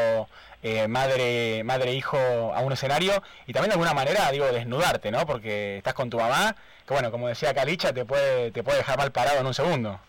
eh, 0.64 0.88
madre 0.88 1.64
madre 1.64 1.94
hijo 1.94 2.18
a 2.18 2.60
un 2.62 2.72
escenario 2.74 3.22
y 3.46 3.54
también 3.54 3.70
de 3.70 3.74
alguna 3.74 3.94
manera 3.94 4.32
digo 4.32 4.46
desnudarte, 4.52 5.12
¿no? 5.12 5.28
Porque 5.28 5.78
estás 5.78 5.94
con 5.94 6.10
tu 6.10 6.18
mamá, 6.18 6.56
que 6.88 6.94
bueno, 6.94 7.12
como 7.12 7.28
decía 7.28 7.54
Calicha, 7.54 7.94
te 7.94 8.04
puede 8.04 8.52
te 8.52 8.64
puede 8.64 8.80
dejar 8.80 8.98
mal 8.98 9.12
parado 9.12 9.40
en 9.40 9.46
un 9.46 9.54
segundo. 9.54 10.00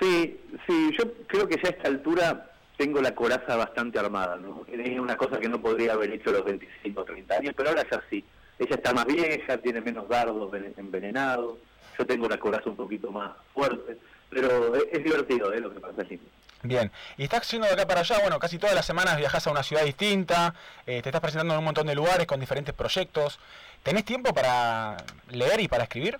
Sí, 0.00 0.40
sí, 0.66 0.90
yo 0.98 1.04
creo 1.28 1.48
que 1.48 1.56
ya 1.62 1.68
a 1.68 1.72
esta 1.72 1.88
altura 1.88 2.50
tengo 2.76 3.00
la 3.00 3.14
coraza 3.14 3.56
bastante 3.56 3.98
armada, 3.98 4.36
¿no? 4.36 4.66
Es 4.70 4.98
una 4.98 5.16
cosa 5.16 5.38
que 5.38 5.48
no 5.48 5.60
podría 5.60 5.94
haber 5.94 6.12
hecho 6.12 6.30
a 6.30 6.34
los 6.34 6.44
25 6.44 7.00
o 7.00 7.04
30 7.04 7.34
años, 7.34 7.54
pero 7.56 7.70
ahora 7.70 7.86
ya 7.90 8.02
sí. 8.10 8.24
Ella 8.58 8.76
está 8.76 8.94
más 8.94 9.06
vieja, 9.06 9.58
tiene 9.58 9.80
menos 9.80 10.08
dardos 10.08 10.52
envenenados, 10.76 11.58
yo 11.98 12.06
tengo 12.06 12.28
la 12.28 12.38
coraza 12.38 12.70
un 12.70 12.76
poquito 12.76 13.10
más 13.10 13.32
fuerte, 13.52 13.98
pero 14.30 14.74
es, 14.74 15.04
divertido, 15.04 15.52
¿eh? 15.52 15.60
Lo 15.60 15.72
que 15.72 15.80
pasa 15.80 16.02
aquí. 16.02 16.18
Bien, 16.62 16.90
y 17.16 17.24
estás 17.24 17.50
yendo 17.50 17.66
de 17.66 17.74
acá 17.74 17.86
para 17.86 18.00
allá, 18.00 18.18
bueno, 18.20 18.38
casi 18.38 18.58
todas 18.58 18.74
las 18.74 18.86
semanas 18.86 19.18
viajas 19.18 19.46
a 19.46 19.50
una 19.50 19.62
ciudad 19.62 19.84
distinta, 19.84 20.54
eh, 20.86 21.02
te 21.02 21.10
estás 21.10 21.20
presentando 21.20 21.54
en 21.54 21.58
un 21.58 21.64
montón 21.64 21.86
de 21.86 21.94
lugares 21.94 22.26
con 22.26 22.40
diferentes 22.40 22.74
proyectos. 22.74 23.38
¿Tenés 23.82 24.04
tiempo 24.04 24.32
para 24.32 24.96
leer 25.30 25.60
y 25.60 25.68
para 25.68 25.84
escribir? 25.84 26.18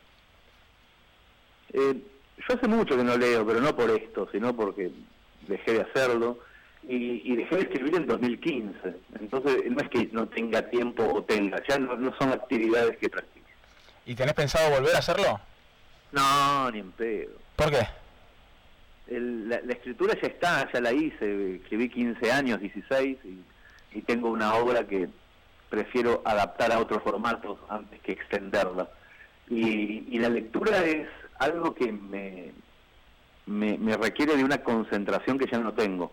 Eh, 1.72 1.94
yo 2.36 2.54
hace 2.54 2.68
mucho 2.68 2.96
que 2.96 3.02
no 3.02 3.16
leo, 3.16 3.46
pero 3.46 3.60
no 3.60 3.74
por 3.74 3.90
esto, 3.90 4.28
sino 4.30 4.54
porque 4.54 4.92
dejé 5.48 5.72
de 5.72 5.80
hacerlo 5.80 6.38
y, 6.88 7.36
dejé 7.36 7.56
de 7.56 7.62
escribir 7.62 7.96
en 7.96 8.06
2015. 8.06 8.94
Entonces, 9.20 9.70
no 9.70 9.80
es 9.80 9.88
que 9.88 10.08
no 10.12 10.28
tenga 10.28 10.62
tiempo 10.70 11.04
o 11.04 11.22
tenga, 11.24 11.60
ya 11.68 11.78
no, 11.78 12.14
son 12.18 12.32
actividades 12.32 12.96
que 12.98 13.08
practique. 13.08 13.46
¿Y 14.06 14.14
tenés 14.14 14.34
pensado 14.34 14.70
volver 14.70 14.94
a 14.94 14.98
hacerlo? 14.98 15.40
No, 16.12 16.70
ni 16.70 16.78
en 16.78 16.92
pedo. 16.92 17.32
¿Por 17.56 17.70
qué? 17.70 17.86
la, 19.08 19.72
escritura 19.72 20.14
ya 20.20 20.28
está, 20.28 20.72
ya 20.72 20.80
la 20.80 20.92
hice, 20.92 21.56
escribí 21.56 21.88
15 21.88 22.32
años, 22.32 22.60
16, 22.60 23.18
y, 23.24 24.02
tengo 24.02 24.28
una 24.28 24.54
obra 24.56 24.86
que 24.86 25.08
prefiero 25.70 26.20
adaptar 26.26 26.70
a 26.70 26.78
otros 26.78 27.02
formatos 27.02 27.58
antes 27.70 27.98
que 28.02 28.12
extenderla. 28.12 28.90
Y, 29.48 30.18
la 30.18 30.28
lectura 30.28 30.84
es 30.84 31.08
algo 31.38 31.74
que 31.74 31.92
me, 31.92 32.52
me, 33.46 33.96
requiere 33.96 34.36
de 34.36 34.44
una 34.44 34.58
concentración 34.58 35.38
que 35.38 35.46
ya 35.50 35.58
no 35.58 35.72
tengo. 35.72 36.12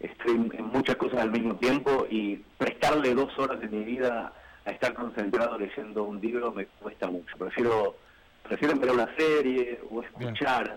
Estoy 0.00 0.50
en 0.52 0.66
muchas 0.72 0.96
cosas 0.96 1.20
al 1.20 1.30
mismo 1.30 1.56
tiempo 1.56 2.06
y 2.10 2.36
prestarle 2.58 3.14
dos 3.14 3.36
horas 3.38 3.60
de 3.60 3.68
mi 3.68 3.84
vida 3.84 4.32
a 4.64 4.70
estar 4.70 4.94
concentrado 4.94 5.58
leyendo 5.58 6.04
un 6.04 6.20
libro 6.20 6.52
me 6.52 6.66
cuesta 6.66 7.06
mucho. 7.08 7.36
Prefiero 7.36 7.96
prefiero 8.44 8.78
ver 8.78 8.90
una 8.90 9.08
serie 9.16 9.80
o 9.90 10.02
escuchar 10.02 10.76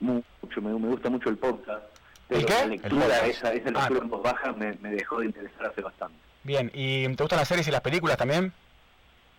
mucho, 0.00 0.62
me, 0.62 0.72
gusta 0.72 1.10
mucho 1.10 1.28
el 1.28 1.36
podcast. 1.36 1.84
Pero 2.28 2.46
la 2.48 2.66
lectura, 2.66 3.26
esa, 3.26 3.52
esa 3.52 3.68
ah. 3.68 3.72
lectura 3.72 4.00
en 4.00 4.10
voz 4.10 4.22
baja 4.22 4.52
me, 4.52 4.74
dejó 4.90 5.20
de 5.20 5.26
interesar 5.26 5.66
hace 5.66 5.80
bastante. 5.80 6.16
Bien, 6.44 6.70
¿y 6.74 7.08
te 7.14 7.22
gustan 7.22 7.38
las 7.38 7.48
series 7.48 7.68
y 7.68 7.70
las 7.70 7.80
películas 7.80 8.16
también? 8.16 8.52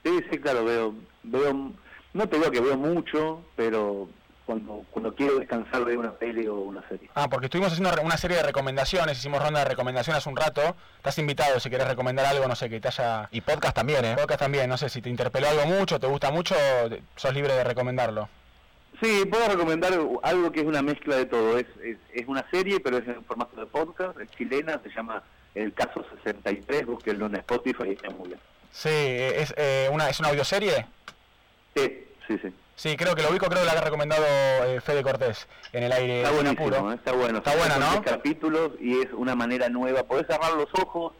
Sí, 0.03 0.19
sí, 0.29 0.37
claro, 0.39 0.65
veo, 0.65 0.95
veo, 1.23 1.71
no 2.13 2.27
te 2.27 2.37
digo 2.37 2.51
que 2.51 2.61
veo 2.61 2.77
mucho, 2.77 3.43
pero 3.55 4.09
cuando, 4.49 4.83
cuando 4.89 5.13
quiero 5.13 5.37
descansar 5.37 5.85
de 5.85 5.95
una 5.95 6.11
peli 6.13 6.47
o 6.47 6.55
una 6.55 6.81
serie. 6.89 7.07
Ah, 7.13 7.29
porque 7.29 7.45
estuvimos 7.45 7.71
haciendo 7.71 8.01
una 8.01 8.17
serie 8.17 8.37
de 8.37 8.41
recomendaciones, 8.41 9.19
hicimos 9.19 9.43
ronda 9.43 9.59
de 9.59 9.65
recomendaciones 9.65 10.23
hace 10.23 10.29
un 10.29 10.35
rato. 10.35 10.75
Estás 10.97 11.19
invitado 11.19 11.59
si 11.59 11.69
quieres 11.69 11.87
recomendar 11.87 12.25
algo, 12.25 12.47
no 12.47 12.55
sé, 12.55 12.67
que 12.67 12.79
te 12.79 12.87
haya... 12.87 13.29
Y 13.31 13.41
podcast 13.41 13.75
también, 13.75 14.03
¿eh? 14.05 14.15
Podcast 14.15 14.39
también, 14.39 14.67
no 14.67 14.75
sé, 14.75 14.89
si 14.89 15.03
te 15.03 15.09
interpeló 15.11 15.49
algo 15.49 15.67
mucho, 15.67 15.99
te 15.99 16.07
gusta 16.07 16.31
mucho, 16.31 16.55
sos 17.15 17.31
libre 17.31 17.53
de 17.53 17.63
recomendarlo. 17.63 18.27
Sí, 18.99 19.23
puedo 19.29 19.47
recomendar 19.47 19.93
algo 20.23 20.51
que 20.51 20.61
es 20.61 20.65
una 20.65 20.81
mezcla 20.81 21.17
de 21.17 21.27
todo. 21.27 21.59
Es, 21.59 21.67
es, 22.15 22.27
una 22.27 22.43
serie, 22.49 22.79
pero 22.79 22.97
es 22.97 23.07
en 23.07 23.23
formato 23.25 23.55
de 23.55 23.67
podcast, 23.67 24.19
es 24.19 24.31
chilena, 24.31 24.81
se 24.81 24.89
llama 24.89 25.21
El 25.53 25.75
Caso 25.75 26.03
63, 26.23 26.87
búsquenlo 26.87 27.27
en 27.27 27.35
Spotify 27.35 27.83
y 27.89 27.91
está 27.91 28.09
muy 28.09 28.29
bien. 28.29 28.39
Sí, 28.71 28.89
¿es, 28.89 29.53
eh, 29.57 29.89
una, 29.91 30.09
¿es 30.09 30.19
una 30.19 30.29
audioserie? 30.29 30.87
Sí, 31.75 32.07
sí, 32.27 32.39
sí. 32.41 32.51
Sí, 32.79 32.95
creo 32.95 33.13
que 33.13 33.21
lo 33.21 33.31
ubico, 33.31 33.47
creo 33.47 33.59
que 33.59 33.65
la 33.65 33.73
ha 33.73 33.81
recomendado 33.81 34.23
eh, 34.25 34.79
Fede 34.79 35.03
Cortés 35.03 35.49
en 35.73 35.83
el 35.83 35.91
aire. 35.91 36.21
Está 36.21 36.31
buenísimo, 36.31 36.91
¿eh? 36.93 36.95
está 36.95 37.11
bueno. 37.11 37.39
Está 37.39 37.53
buena, 37.57 37.77
¿no? 37.77 38.01
capítulos 38.01 38.71
y 38.79 39.01
es 39.01 39.07
una 39.11 39.35
manera 39.35 39.67
nueva. 39.67 40.03
Podés 40.03 40.27
cerrar 40.27 40.53
los 40.53 40.69
ojos, 40.81 41.11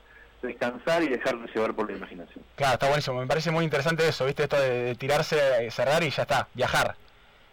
descansar 0.41 1.03
y 1.03 1.09
dejarme 1.09 1.47
llevar 1.53 1.73
por 1.73 1.91
la 1.91 1.97
imaginación. 1.97 2.45
Claro, 2.55 2.75
está 2.75 2.87
buenísimo. 2.87 3.19
Me 3.19 3.27
parece 3.27 3.51
muy 3.51 3.65
interesante 3.65 4.07
eso, 4.07 4.23
¿viste? 4.23 4.43
Esto 4.43 4.57
de 4.57 4.95
tirarse, 4.95 5.69
cerrar 5.69 6.01
y 6.01 6.11
ya 6.11 6.21
está, 6.21 6.47
viajar. 6.53 6.95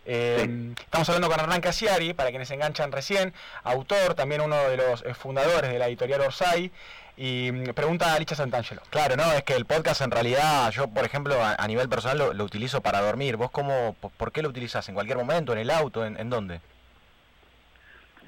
Eh, 0.05 0.73
estamos 0.79 1.09
hablando 1.09 1.29
con 1.29 1.41
Hernán 1.41 1.61
Casiari, 1.61 2.15
para 2.15 2.31
quienes 2.31 2.47
se 2.47 2.55
enganchan 2.55 2.93
recién, 2.93 3.35
autor, 3.65 4.15
también 4.15 4.41
uno 4.41 4.57
de 4.69 4.77
los 4.77 5.03
eh, 5.03 5.15
fundadores 5.15 5.73
de 5.73 5.81
la 5.81 5.89
editorial 5.89 6.21
Orsay. 6.21 6.71
Y 7.16 7.50
mm, 7.52 7.75
pregunta 7.75 8.14
a 8.14 8.18
Licha 8.18 8.35
Santangelo. 8.35 8.82
Claro, 8.90 9.16
no, 9.16 9.32
es 9.32 9.42
que 9.42 9.54
el 9.54 9.64
podcast 9.64 10.00
en 10.02 10.11
realidad, 10.11 10.70
yo 10.70 10.88
por 10.88 11.04
ejemplo 11.04 11.37
a, 11.42 11.66
nivel 11.66 11.88
personal 11.88 12.37
lo, 12.37 12.44
utilizo 12.44 12.80
para 12.80 13.00
dormir. 13.00 13.37
¿Vos 13.37 13.50
cómo, 13.50 13.94
por 13.94 14.32
qué 14.32 14.42
lo 14.42 14.49
utilizás? 14.49 14.88
¿En 14.88 14.94
cualquier 14.94 15.18
momento? 15.18 15.52
¿En 15.52 15.58
el 15.58 15.70
auto? 15.70 16.04
¿En, 16.04 16.30
dónde? 16.30 16.61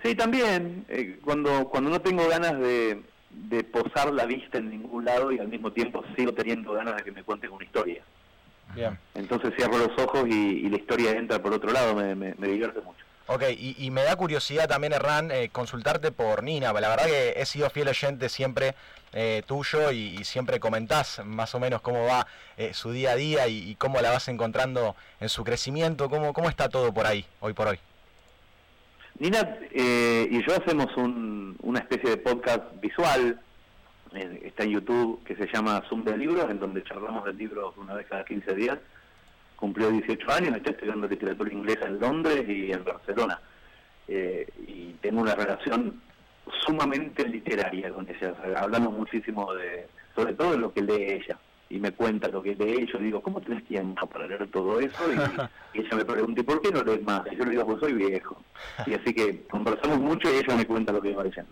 Sí, 0.02 0.14
también. 0.14 0.84
Eh, 0.88 1.18
cuando, 1.24 1.68
cuando 1.68 1.90
no 1.90 2.00
tengo 2.00 2.26
ganas 2.28 2.58
de, 2.58 3.02
de 3.30 3.64
posar 3.64 4.12
la 4.12 4.26
vista 4.26 4.58
en 4.58 4.70
ningún 4.70 5.04
lado 5.04 5.32
y 5.32 5.38
al 5.38 5.48
mismo 5.48 5.72
tiempo 5.72 6.04
sigo 6.16 6.32
teniendo 6.32 6.72
ganas 6.72 6.96
de 6.96 7.02
que 7.02 7.12
me 7.12 7.22
cuenten 7.22 7.50
una 7.50 7.64
historia. 7.64 8.02
Entonces 9.14 9.54
cierro 9.56 9.78
los 9.78 9.98
ojos 9.98 10.28
y, 10.28 10.68
la 10.68 10.76
historia 10.76 11.12
entra 11.12 11.42
por 11.42 11.52
otro 11.52 11.72
lado, 11.72 11.94
me, 11.94 12.14
me, 12.14 12.48
divierte 12.48 12.80
mucho. 12.80 13.04
Ok, 13.30 13.42
y, 13.58 13.90
me 13.90 14.04
da 14.04 14.16
curiosidad 14.16 14.66
también, 14.66 14.94
Hernán, 14.94 15.30
eh, 15.30 15.50
consultarte 15.52 16.12
por 16.12 16.42
Nina. 16.42 16.72
La 16.72 16.88
verdad 16.88 17.04
que 17.04 17.34
he 17.36 17.44
sido 17.44 17.68
fiel 17.68 17.88
oyente 17.88 18.30
siempre 18.30 18.74
eh, 19.12 19.42
tuyo 19.46 19.90
y, 19.92 20.24
siempre 20.24 20.58
comentás 20.58 21.20
más 21.26 21.54
o 21.54 21.60
menos 21.60 21.82
cómo 21.82 22.06
va 22.06 22.26
eh, 22.56 22.72
su 22.72 22.90
día 22.90 23.10
a 23.10 23.16
día 23.16 23.46
y, 23.46 23.74
cómo 23.74 24.00
la 24.00 24.12
vas 24.12 24.28
encontrando 24.28 24.96
en 25.20 25.28
su 25.28 25.44
crecimiento. 25.44 26.08
¿Cómo, 26.08 26.32
cómo 26.32 26.48
está 26.48 26.70
todo 26.70 26.94
por 26.94 27.06
ahí, 27.06 27.22
hoy 27.40 27.52
por 27.52 27.68
hoy? 27.68 27.78
Nina 29.18 29.58
y 29.72 30.42
yo 30.46 30.56
hacemos 30.56 30.86
una 30.96 31.80
especie 31.80 32.08
de 32.08 32.16
podcast 32.16 32.62
visual 32.80 33.38
está 34.42 34.64
en 34.64 34.70
YouTube, 34.70 35.22
que 35.24 35.36
se 35.36 35.46
llama 35.52 35.82
Zoom 35.88 36.02
de 36.02 36.16
Libros, 36.16 36.50
en 36.50 36.58
donde 36.58 36.82
charlamos 36.82 37.26
del 37.26 37.36
libro 37.36 37.74
una 37.76 37.92
vez 37.92 38.06
cada 38.06 38.24
15 38.24 38.54
días. 38.54 38.78
Cumplió 39.58 39.90
18 39.90 40.30
años, 40.30 40.56
está 40.56 40.70
estudiando 40.70 41.08
literatura 41.08 41.52
inglesa 41.52 41.86
en 41.86 41.98
Londres 41.98 42.48
y 42.48 42.70
en 42.70 42.84
Barcelona. 42.84 43.40
Eh, 44.06 44.46
y 44.66 44.92
tengo 45.00 45.20
una 45.20 45.34
relación 45.34 46.00
sumamente 46.64 47.26
literaria 47.26 47.90
con 47.90 48.08
ella. 48.08 48.34
hablamos 48.56 48.92
muchísimo 48.92 49.52
de, 49.54 49.86
sobre 50.14 50.34
todo 50.34 50.52
de 50.52 50.58
lo 50.58 50.72
que 50.72 50.82
lee 50.82 51.12
ella. 51.12 51.38
Y 51.70 51.78
me 51.78 51.92
cuenta 51.92 52.28
lo 52.28 52.42
que 52.42 52.54
lee. 52.54 52.88
Yo 52.90 52.98
digo, 52.98 53.20
¿cómo 53.20 53.40
tenés 53.40 53.64
tiempo 53.66 54.06
para 54.06 54.26
leer 54.26 54.48
todo 54.50 54.80
eso? 54.80 55.02
Y, 55.12 55.78
ella 55.80 55.96
me 55.96 56.04
pregunta, 56.04 56.42
¿por 56.42 56.62
qué 56.62 56.70
no 56.70 56.82
lees 56.82 57.02
más? 57.02 57.22
Y 57.30 57.36
yo 57.36 57.44
le 57.44 57.50
digo, 57.50 57.66
pues 57.66 57.80
soy 57.80 57.92
viejo. 57.92 58.42
Y 58.86 58.94
así 58.94 59.12
que 59.12 59.42
conversamos 59.50 59.98
mucho 59.98 60.32
y 60.32 60.36
ella 60.36 60.56
me 60.56 60.66
cuenta 60.66 60.92
lo 60.92 61.02
que 61.02 61.14
va 61.14 61.24
leyendo. 61.24 61.50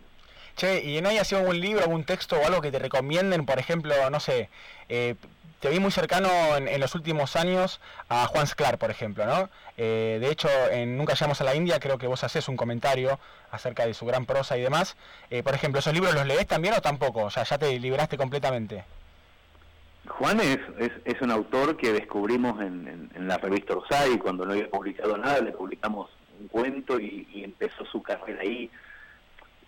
Che, 0.57 0.83
¿y 0.83 1.03
no 1.03 1.11
hay 1.11 1.23
sido 1.23 1.43
algún 1.43 1.61
libro, 1.61 1.83
algún 1.83 2.05
texto 2.05 2.37
o 2.37 2.47
algo 2.47 2.63
que 2.63 2.73
te 2.73 2.79
recomienden? 2.79 3.45
Por 3.45 3.59
ejemplo, 3.59 3.93
no 4.11 4.21
sé, 4.21 4.49
eh, 4.89 5.17
te 5.61 5.71
vi 5.71 5.81
muy 5.81 5.91
cercano 5.91 6.29
en, 6.57 6.81
los 6.81 6.95
últimos 6.95 7.37
años 7.37 7.81
a 8.09 8.27
Juan 8.27 8.47
Sclar, 8.47 8.79
por 8.79 8.91
ejemplo, 8.91 9.25
¿no? 9.27 9.49
Eh, 9.77 10.19
de 10.21 10.31
hecho, 10.31 10.49
en 10.71 10.97
Nunca 10.97 11.15
llegamos 11.15 11.41
a 11.41 11.45
la 11.45 11.55
India 11.55 11.81
creo 11.81 11.99
que 11.99 12.07
vos 12.07 12.25
haces 12.25 12.49
un 12.49 12.57
comentario 12.57 13.19
acerca 13.51 13.87
de 13.87 13.95
su 13.95 14.07
gran 14.07 14.27
prosa 14.27 14.57
y 14.57 14.63
demás. 14.63 14.97
Eh, 15.31 15.43
por 15.43 15.55
ejemplo, 15.55 15.81
¿esos 15.81 15.93
libros 15.93 16.15
los 16.15 16.27
lees 16.27 16.47
también 16.47 16.75
o 16.75 16.81
tampoco? 16.81 17.25
O 17.25 17.31
sea, 17.31 17.45
ya 17.45 17.59
te 17.59 17.79
liberaste 17.79 18.17
completamente. 18.17 18.85
Juan 20.09 20.41
es, 20.41 20.59
es, 21.05 21.21
un 21.21 21.33
autor 21.33 21.77
que 21.77 21.93
descubrimos 21.93 22.61
en, 22.61 23.11
la 23.27 23.39
revista 23.39 23.75
Orsay, 23.75 24.19
cuando 24.19 24.45
no 24.45 24.53
había 24.53 24.71
publicado 24.71 25.17
nada, 25.19 25.41
le 25.41 25.51
publicamos 25.51 26.11
un 26.39 26.47
cuento 26.47 27.01
y 27.01 27.43
empezó 27.43 27.85
su 27.87 28.03
carrera 28.03 28.43
ahí 28.43 28.71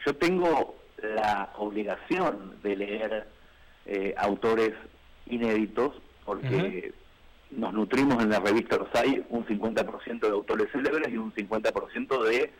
yo 0.09 0.16
tengo 0.16 0.76
la 1.02 1.50
obligación 1.57 2.57
de 2.62 2.76
leer 2.76 3.26
eh, 3.87 4.14
autores 4.16 4.73
inéditos 5.30 5.94
porque 6.25 6.92
nos 7.50 7.73
nutrimos 7.73 8.23
en 8.23 8.30
la 8.30 8.40
revista 8.40 8.76
Rosay 8.76 9.25
un 9.30 9.47
50% 9.47 10.20
de 10.20 10.28
autores 10.28 10.70
célebres 10.73 11.08
y 11.11 11.16
un 11.16 11.32
50% 11.32 12.23
de 12.25 12.52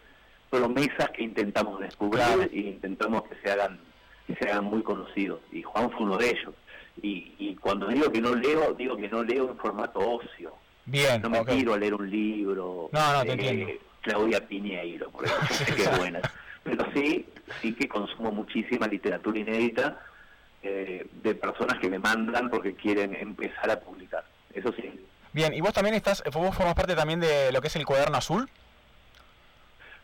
promesas 0.51 1.11
que 1.11 1.23
intentamos 1.23 1.79
descubrir 1.81 2.51
e 2.53 2.61
intentamos 2.61 3.23
que 3.25 3.37
se 3.43 3.51
hagan 3.51 3.79
que 4.27 4.35
se 4.35 4.49
hagan 4.49 4.65
muy 4.65 4.83
conocidos. 4.83 5.41
Y 5.53 5.63
Juan 5.63 5.91
fue 5.91 6.03
uno 6.03 6.19
de 6.19 6.31
ellos. 6.31 6.55
Y, 7.01 7.57
cuando 7.61 7.87
digo 7.89 8.11
que 8.11 8.21
no 8.21 8.35
leo 8.35 8.75
digo 8.75 8.97
que 8.97 9.09
no 9.09 9.23
leo 9.23 9.51
en 9.51 9.57
formato 9.59 9.99
ocio. 9.99 10.55
Bien 10.87 11.21
no 11.21 11.31
me 11.31 11.45
tiro 11.45 11.75
a 11.75 11.79
leer 11.79 11.95
un 11.95 12.09
libro 12.09 12.89
no 12.93 13.13
no 13.13 13.23
te 13.23 13.33
entiendo. 13.33 13.73
Claudia 14.01 14.47
Piñeiro 14.47 15.11
por 15.11 15.25
ejemplo 15.27 15.77
que 15.77 15.99
buena. 15.99 16.21
Pero 16.65 16.87
sí, 16.95 17.27
sí 17.61 17.75
que 17.75 17.89
consumo 17.89 18.33
muchísima 18.33 18.87
literatura 18.87 19.39
inédita 19.39 20.01
eh, 20.63 21.07
de 21.23 21.35
personas 21.35 21.79
que 21.79 21.89
me 21.89 21.99
mandan 21.99 22.51
porque 22.51 22.75
quieren 22.75 23.15
empezar 23.15 23.71
a 23.71 23.81
publicar. 23.81 24.25
Eso 24.53 24.73
sí. 24.73 25.07
Bien, 25.33 25.55
¿y 25.55 25.61
vos 25.61 25.73
también 25.73 25.95
estás, 25.95 26.23
vos 26.33 26.55
formas 26.55 26.75
parte 26.75 26.95
también 26.95 27.21
de 27.21 27.53
lo 27.53 27.61
que 27.61 27.69
es 27.69 27.77
el 27.77 27.87
cuaderno 27.87 28.17
azul? 28.17 28.49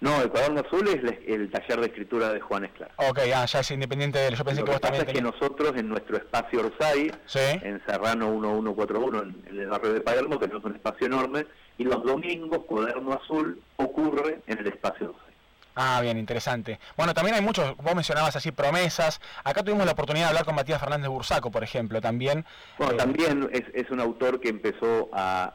No, 0.00 0.20
el 0.20 0.28
cuaderno 0.28 0.60
azul 0.60 0.86
es 0.88 1.02
el 1.26 1.50
taller 1.50 1.80
de 1.80 1.86
escritura 1.86 2.32
de 2.32 2.38
Juan 2.38 2.66
Esclar. 2.66 2.90
Ok, 2.96 3.20
ah, 3.34 3.46
ya 3.46 3.60
es 3.60 3.70
independiente 3.70 4.18
de 4.18 4.28
él. 4.28 4.34
Yo 4.34 4.44
pensé 4.44 4.62
que, 4.62 4.70
vos 4.70 4.80
también. 4.80 5.06
Es 5.08 5.12
que 5.14 5.22
nosotros 5.22 5.72
en 5.76 5.88
nuestro 5.88 6.18
espacio 6.18 6.60
Orsay, 6.60 7.10
en 7.34 7.82
Serrano 7.86 8.30
1141, 8.32 9.22
en 9.22 9.60
el 9.60 9.66
barrio 9.68 9.94
de 9.94 10.00
Palermo, 10.02 10.38
tenemos 10.38 10.62
un 10.64 10.74
espacio 10.74 11.06
enorme, 11.06 11.46
y 11.78 11.84
los 11.84 12.04
domingos 12.04 12.64
Cuaderno 12.66 13.14
Azul 13.14 13.62
ocurre 13.76 14.40
en 14.46 14.58
el 14.58 14.66
espacio 14.66 15.10
Orsay. 15.10 15.23
Ah, 15.74 16.00
bien, 16.00 16.18
interesante. 16.18 16.78
Bueno, 16.96 17.14
también 17.14 17.34
hay 17.34 17.42
muchos, 17.42 17.76
vos 17.78 17.94
mencionabas 17.94 18.36
así 18.36 18.52
promesas. 18.52 19.20
Acá 19.42 19.62
tuvimos 19.62 19.84
la 19.86 19.92
oportunidad 19.92 20.26
de 20.26 20.28
hablar 20.28 20.44
con 20.44 20.54
Matías 20.54 20.80
Fernández 20.80 21.08
Bursaco, 21.08 21.50
por 21.50 21.64
ejemplo, 21.64 22.00
también. 22.00 22.44
Bueno, 22.78 22.92
eh, 22.92 22.96
también 22.96 23.50
es, 23.52 23.90
un 23.90 24.00
autor 24.00 24.40
que 24.40 24.48
empezó 24.48 25.10
a, 25.12 25.52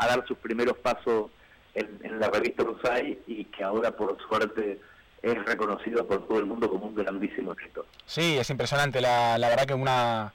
dar 0.00 0.26
sus 0.26 0.38
primeros 0.38 0.76
pasos 0.78 1.30
en, 1.74 2.18
la 2.18 2.28
revista 2.28 2.64
Rusay 2.64 3.20
y 3.26 3.44
que 3.44 3.62
ahora, 3.62 3.92
por 3.92 4.18
suerte, 4.28 4.80
es 5.22 5.44
reconocido 5.44 6.06
por 6.06 6.26
todo 6.26 6.38
el 6.40 6.46
mundo 6.46 6.68
como 6.68 6.86
un 6.86 6.94
grandísimo 6.94 7.52
escritor. 7.52 7.86
Sí, 8.06 8.38
es 8.38 8.50
impresionante. 8.50 9.00
La, 9.00 9.38
la 9.38 9.48
verdad 9.48 9.66
que 9.66 9.74
una, 9.74 10.32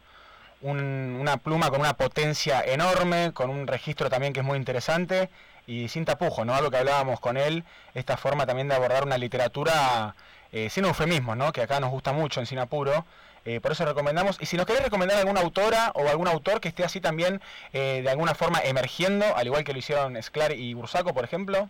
una 0.62 1.38
pluma 1.38 1.70
con 1.70 1.82
una 1.82 1.96
potencia 1.96 2.62
enorme, 2.62 3.32
con 3.34 3.50
un 3.50 3.68
registro 3.68 4.10
también 4.10 4.32
que 4.32 4.39
es 4.39 4.46
muy 4.46 4.58
interesante 4.58 5.30
y 5.67 5.88
sin 5.88 6.05
tapujo, 6.05 6.45
¿no? 6.45 6.53
Algo 6.53 6.72
que 6.72 6.77
hablábamos 6.77 7.19
con 7.19 7.38
él, 7.38 7.63
esta 7.93 8.17
forma 8.17 8.45
también 8.45 8.67
de 8.67 8.75
abordar 8.75 9.03
una 9.03 9.17
literatura 9.17 10.15
eh, 10.51 10.69
sin 10.69 10.86
eufemismo, 10.86 11.36
¿no? 11.36 11.51
que 11.51 11.62
acá 11.62 11.81
nos 11.81 11.91
gusta 11.91 12.13
mucho 12.13 12.39
en 12.39 12.45
Sinapuro. 12.45 13.05
Eh, 13.43 13.60
por 13.60 13.74
eso 13.74 13.86
recomendamos. 13.86 14.38
Y 14.39 14.45
si 14.45 14.55
nos 14.55 14.65
querés 14.65 14.84
recomendar 14.84 15.17
alguna 15.19 15.41
autora 15.41 15.91
o 15.95 16.07
algún 16.07 16.29
autor 16.29 16.62
que 16.62 16.69
esté 16.69 16.84
así 16.86 17.01
también 17.01 17.41
eh, 17.74 18.01
de 18.03 18.10
alguna 18.10 18.36
forma 18.36 18.60
emergiendo, 18.63 19.25
al 19.36 19.45
igual 19.48 19.65
que 19.65 19.74
lo 19.74 19.79
hicieron 19.79 20.15
Esclar 20.15 20.53
y 20.53 20.74
Bursaco, 20.74 21.13
por 21.13 21.25
ejemplo. 21.25 21.69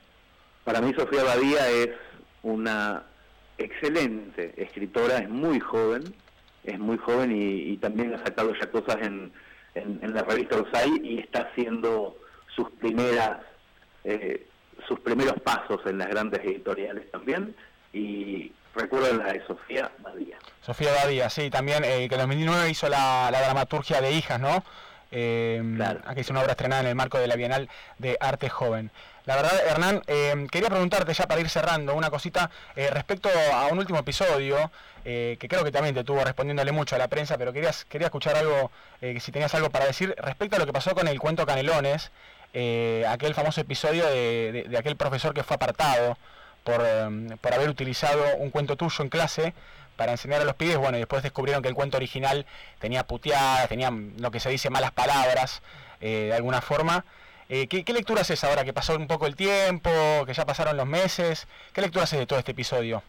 Para 0.63 0.81
mí 0.81 0.93
Sofía 0.97 1.23
Badía 1.23 1.67
es 1.67 1.89
una 2.43 3.03
excelente 3.57 4.53
escritora, 4.55 5.17
es 5.17 5.29
muy 5.29 5.59
joven, 5.59 6.15
es 6.63 6.77
muy 6.77 6.97
joven 6.97 7.31
y, 7.35 7.77
también 7.77 8.13
ha 8.13 8.23
sacado 8.23 8.53
ya 8.53 8.69
cosas 8.69 8.97
en, 9.01 9.33
en, 9.73 10.13
la 10.13 10.21
revista 10.21 10.57
Orsay 10.57 11.01
y 11.03 11.19
está 11.19 11.49
haciendo 11.49 12.17
sus 12.55 12.69
primeras 12.79 13.37
eh, 14.05 14.45
sus 14.87 14.99
primeros 14.99 15.39
pasos 15.41 15.81
en 15.85 15.97
las 15.97 16.07
grandes 16.07 16.41
editoriales 16.43 17.09
también 17.11 17.55
y 17.91 18.51
recuerdo 18.75 19.13
la 19.13 19.33
de 19.33 19.45
Sofía 19.45 19.91
Badía. 19.99 20.37
Sofía 20.61 20.91
Badía, 20.93 21.29
sí, 21.29 21.49
también 21.49 21.83
eh, 21.83 22.07
que 22.07 22.15
en 22.15 22.21
2009 22.21 22.69
hizo 22.69 22.87
la, 22.87 23.29
la, 23.31 23.41
dramaturgia 23.41 24.01
de 24.01 24.11
Hijas, 24.11 24.39
¿no? 24.39 24.63
Eh, 25.11 25.61
claro. 25.75 26.01
Aquí 26.05 26.21
hizo 26.21 26.33
una 26.33 26.41
obra 26.41 26.51
estrenada 26.51 26.81
en 26.81 26.87
el 26.87 26.95
marco 26.95 27.17
de 27.17 27.27
la 27.27 27.35
Bienal 27.35 27.69
de 27.99 28.17
Arte 28.19 28.49
Joven. 28.49 28.91
La 29.25 29.37
verdad, 29.37 29.53
Hernán, 29.65 30.01
eh, 30.07 30.45
quería 30.51 30.69
preguntarte 30.69 31.13
ya 31.13 31.25
para 31.25 31.39
ir 31.41 31.49
cerrando 31.49 31.95
una 31.95 32.09
cosita 32.09 32.51
eh, 32.75 32.89
respecto 32.91 33.29
a 33.53 33.67
un 33.67 33.79
último 33.79 33.99
episodio, 33.99 34.71
que 35.03 35.37
creo 35.47 35.63
que 35.63 35.71
también 35.71 35.93
te 35.93 36.03
tuvo 36.03 36.23
respondiéndole 36.23 36.71
mucho 36.71 36.95
a 36.95 36.99
la 36.99 37.07
prensa, 37.07 37.37
pero 37.37 37.53
querías, 37.53 37.85
quería 37.85 38.07
escuchar 38.07 38.35
algo, 38.35 38.71
si 39.19 39.31
tenías 39.31 39.53
algo 39.53 39.69
para 39.69 39.85
decir 39.85 40.15
respecto 40.17 40.55
a 40.55 40.59
lo 40.59 40.65
que 40.65 40.73
pasó 40.73 40.95
con 40.95 41.07
el 41.07 41.19
cuento 41.19 41.45
Canelones, 41.45 42.11
aquel 43.07 43.33
famoso 43.33 43.61
episodio 43.61 44.05
de, 44.05 44.65
de, 44.69 44.77
aquel 44.77 44.95
profesor 44.95 45.33
que 45.33 45.43
fue 45.43 45.55
apartado 45.55 46.17
por, 46.63 46.81
por 47.41 47.53
haber 47.53 47.69
utilizado 47.69 48.23
un 48.37 48.49
cuento 48.49 48.75
tuyo 48.75 49.03
en 49.03 49.09
clase 49.09 49.53
para 49.95 50.11
enseñar 50.11 50.41
a 50.41 50.45
los 50.45 50.55
pibes, 50.55 50.77
bueno, 50.77 50.97
y 50.97 51.01
después 51.01 51.23
descubrieron 51.23 51.61
que 51.61 51.69
el 51.69 51.75
cuento 51.75 51.97
original 51.97 52.45
tenía 52.79 53.05
puteadas, 53.05 53.67
tenía 53.69 53.91
lo 53.91 54.31
que 54.31 54.39
se 54.39 54.49
dice 54.49 54.69
malas 54.69 54.91
palabras, 54.91 55.61
eh, 56.01 56.27
de 56.27 56.33
alguna 56.33 56.61
forma. 56.61 57.05
Eh, 57.47 57.67
¿qué, 57.67 57.93
lectura 57.93 58.21
haces 58.21 58.43
ahora 58.43 58.63
que 58.63 58.73
pasó 58.73 58.95
un 58.95 59.07
poco 59.07 59.27
el 59.27 59.35
tiempo, 59.35 59.89
que 60.25 60.33
ya 60.33 60.45
pasaron 60.45 60.77
los 60.77 60.87
meses? 60.87 61.47
¿Qué 61.73 61.81
lectura 61.81 62.03
haces 62.03 62.19
de 62.19 62.25
todo 62.25 62.39
este 62.39 62.51
episodio? 62.51 63.03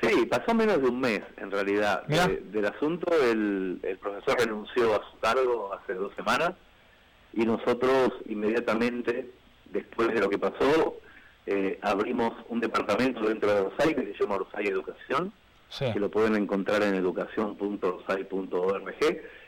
Sí, 0.00 0.26
pasó 0.26 0.54
menos 0.54 0.80
de 0.80 0.88
un 0.88 1.00
mes 1.00 1.22
en 1.38 1.50
realidad 1.50 2.04
del 2.06 2.66
asunto. 2.66 3.12
El, 3.12 3.98
profesor 4.00 4.38
renunció 4.38 4.94
a 4.94 5.10
su 5.10 5.18
cargo 5.18 5.72
hace 5.72 5.94
dos 5.94 6.14
semanas 6.14 6.52
y 7.34 7.44
nosotros 7.44 8.12
inmediatamente, 8.26 9.30
después 9.66 10.08
de 10.08 10.20
lo 10.20 10.30
que 10.30 10.38
pasó, 10.38 10.98
eh, 11.46 11.78
abrimos 11.82 12.32
un 12.48 12.60
departamento 12.60 13.28
dentro 13.28 13.52
de 13.52 13.62
Rosay 13.62 13.94
que 13.94 14.12
se 14.12 14.22
llama 14.22 14.38
Rosay 14.38 14.66
Educación 14.66 15.32
que 15.78 15.98
lo 15.98 16.10
pueden 16.10 16.36
encontrar 16.36 16.82
en 16.82 16.94
educación.rosay.org, 16.94 18.94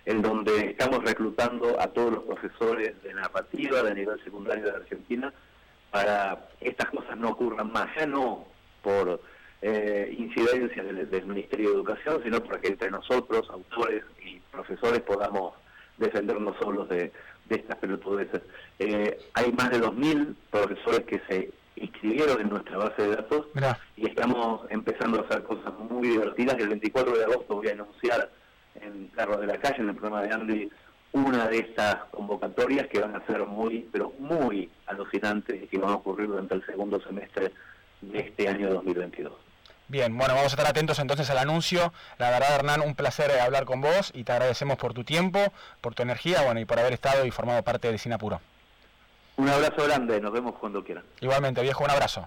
en 0.05 0.23
donde 0.23 0.71
estamos 0.71 1.05
reclutando 1.05 1.81
a 1.81 1.87
todos 1.89 2.15
los 2.15 2.25
profesores 2.25 3.03
de 3.03 3.13
narrativa 3.15 3.83
de 3.83 3.95
nivel 3.95 4.23
secundario 4.25 4.65
de 4.65 4.73
Argentina 4.73 5.33
para 5.91 6.49
que 6.59 6.71
estas 6.71 6.91
cosas 6.91 7.17
no 7.17 7.31
ocurran 7.31 7.73
más, 7.73 7.89
ya 7.97 8.07
no 8.07 8.49
por 8.83 9.21
eh, 9.63 10.15
incidencias 10.19 10.85
del, 11.11 11.27
Ministerio 11.27 11.71
de 11.71 11.77
Educación, 11.77 12.21
sino 12.25 12.43
para 12.43 12.61
que 12.61 12.69
entre 12.69 12.91
nosotros, 12.91 13.49
autores 13.49 14.03
y 14.25 14.41
profesores, 14.51 15.01
podamos 15.03 15.55
defendernos 15.97 16.57
solos 16.59 16.89
de, 16.89 17.13
estas 17.55 17.77
pelotudeces. 17.79 18.43
Eh, 18.79 19.19
hay 19.35 19.53
más 19.53 19.71
de 19.71 19.81
2.000 19.81 20.35
profesores 20.51 21.05
que 21.07 21.21
se 21.29 21.51
inscribieron 21.77 22.41
en 22.41 22.49
nuestra 22.49 22.79
base 22.79 23.03
de 23.03 23.17
datos 23.17 23.47
y 23.97 24.07
estamos 24.07 24.63
empezando 24.71 25.19
a 25.19 25.23
hacer 25.23 25.43
cosas 25.45 25.73
muy 25.91 26.09
divertidas. 26.09 26.57
El 26.59 26.69
24 26.69 27.17
de 27.17 27.25
agosto 27.25 27.55
voy 27.55 27.69
a 27.69 27.73
anunciar 27.73 28.31
en 28.81 29.09
Carros 29.09 29.41
de 29.41 29.47
la 29.47 29.59
Calle, 29.59 29.81
en 29.81 29.91
el 29.91 29.95
programa 29.95 30.23
de 30.23 30.35
Andy, 30.35 30.71
una 31.13 31.49
de 31.49 31.59
estas 31.59 31.97
convocatorias 32.11 32.89
que 32.89 33.01
van 33.01 33.15
a 33.15 33.27
ser 33.27 33.45
muy, 33.47 33.89
pero 33.93 34.13
muy 34.19 34.71
alucinantes 34.87 35.63
y 35.63 35.67
que 35.67 35.79
van 35.79 35.91
a 35.91 35.97
ocurrir 35.97 36.29
durante 36.29 36.55
el 36.55 36.67
segundo 36.67 37.01
semestre 37.01 37.53
de 38.01 38.19
este 38.19 38.49
año 38.49 38.71
2022. 38.71 39.46
Bien, 39.89 40.17
bueno, 40.17 40.35
vamos 40.35 40.53
a 40.53 40.57
estar 40.57 40.67
atentos 40.67 40.99
entonces 40.99 41.31
al 41.31 41.39
anuncio. 41.39 41.93
La 42.19 42.31
verdad, 42.31 42.57
Hernán, 42.57 42.81
un 42.81 42.97
placer 42.97 43.31
hablar 43.39 43.65
con 43.65 43.81
vos 43.81 44.11
y 44.15 44.25
te 44.25 44.33
agradecemos 44.33 44.79
por 44.79 44.95
tu 44.95 45.05
tiempo, 45.05 45.39
por 45.81 45.95
tu 45.95 46.03
energía, 46.03 46.43
bueno, 46.43 46.59
y 46.59 46.65
por 46.65 46.79
haber 46.81 46.93
estado 46.93 47.25
y 47.25 47.31
formado 47.31 47.63
parte 47.63 47.91
de 47.93 47.99
Sinapuro. 47.99 48.41
Un 49.37 49.49
abrazo 49.49 49.85
grande, 49.85 50.21
nos 50.21 50.33
vemos 50.33 50.55
cuando 50.59 50.83
quieran. 50.83 51.05
Igualmente, 51.21 51.63
viejo, 51.63 51.85
un 51.85 51.91
abrazo. 51.91 52.27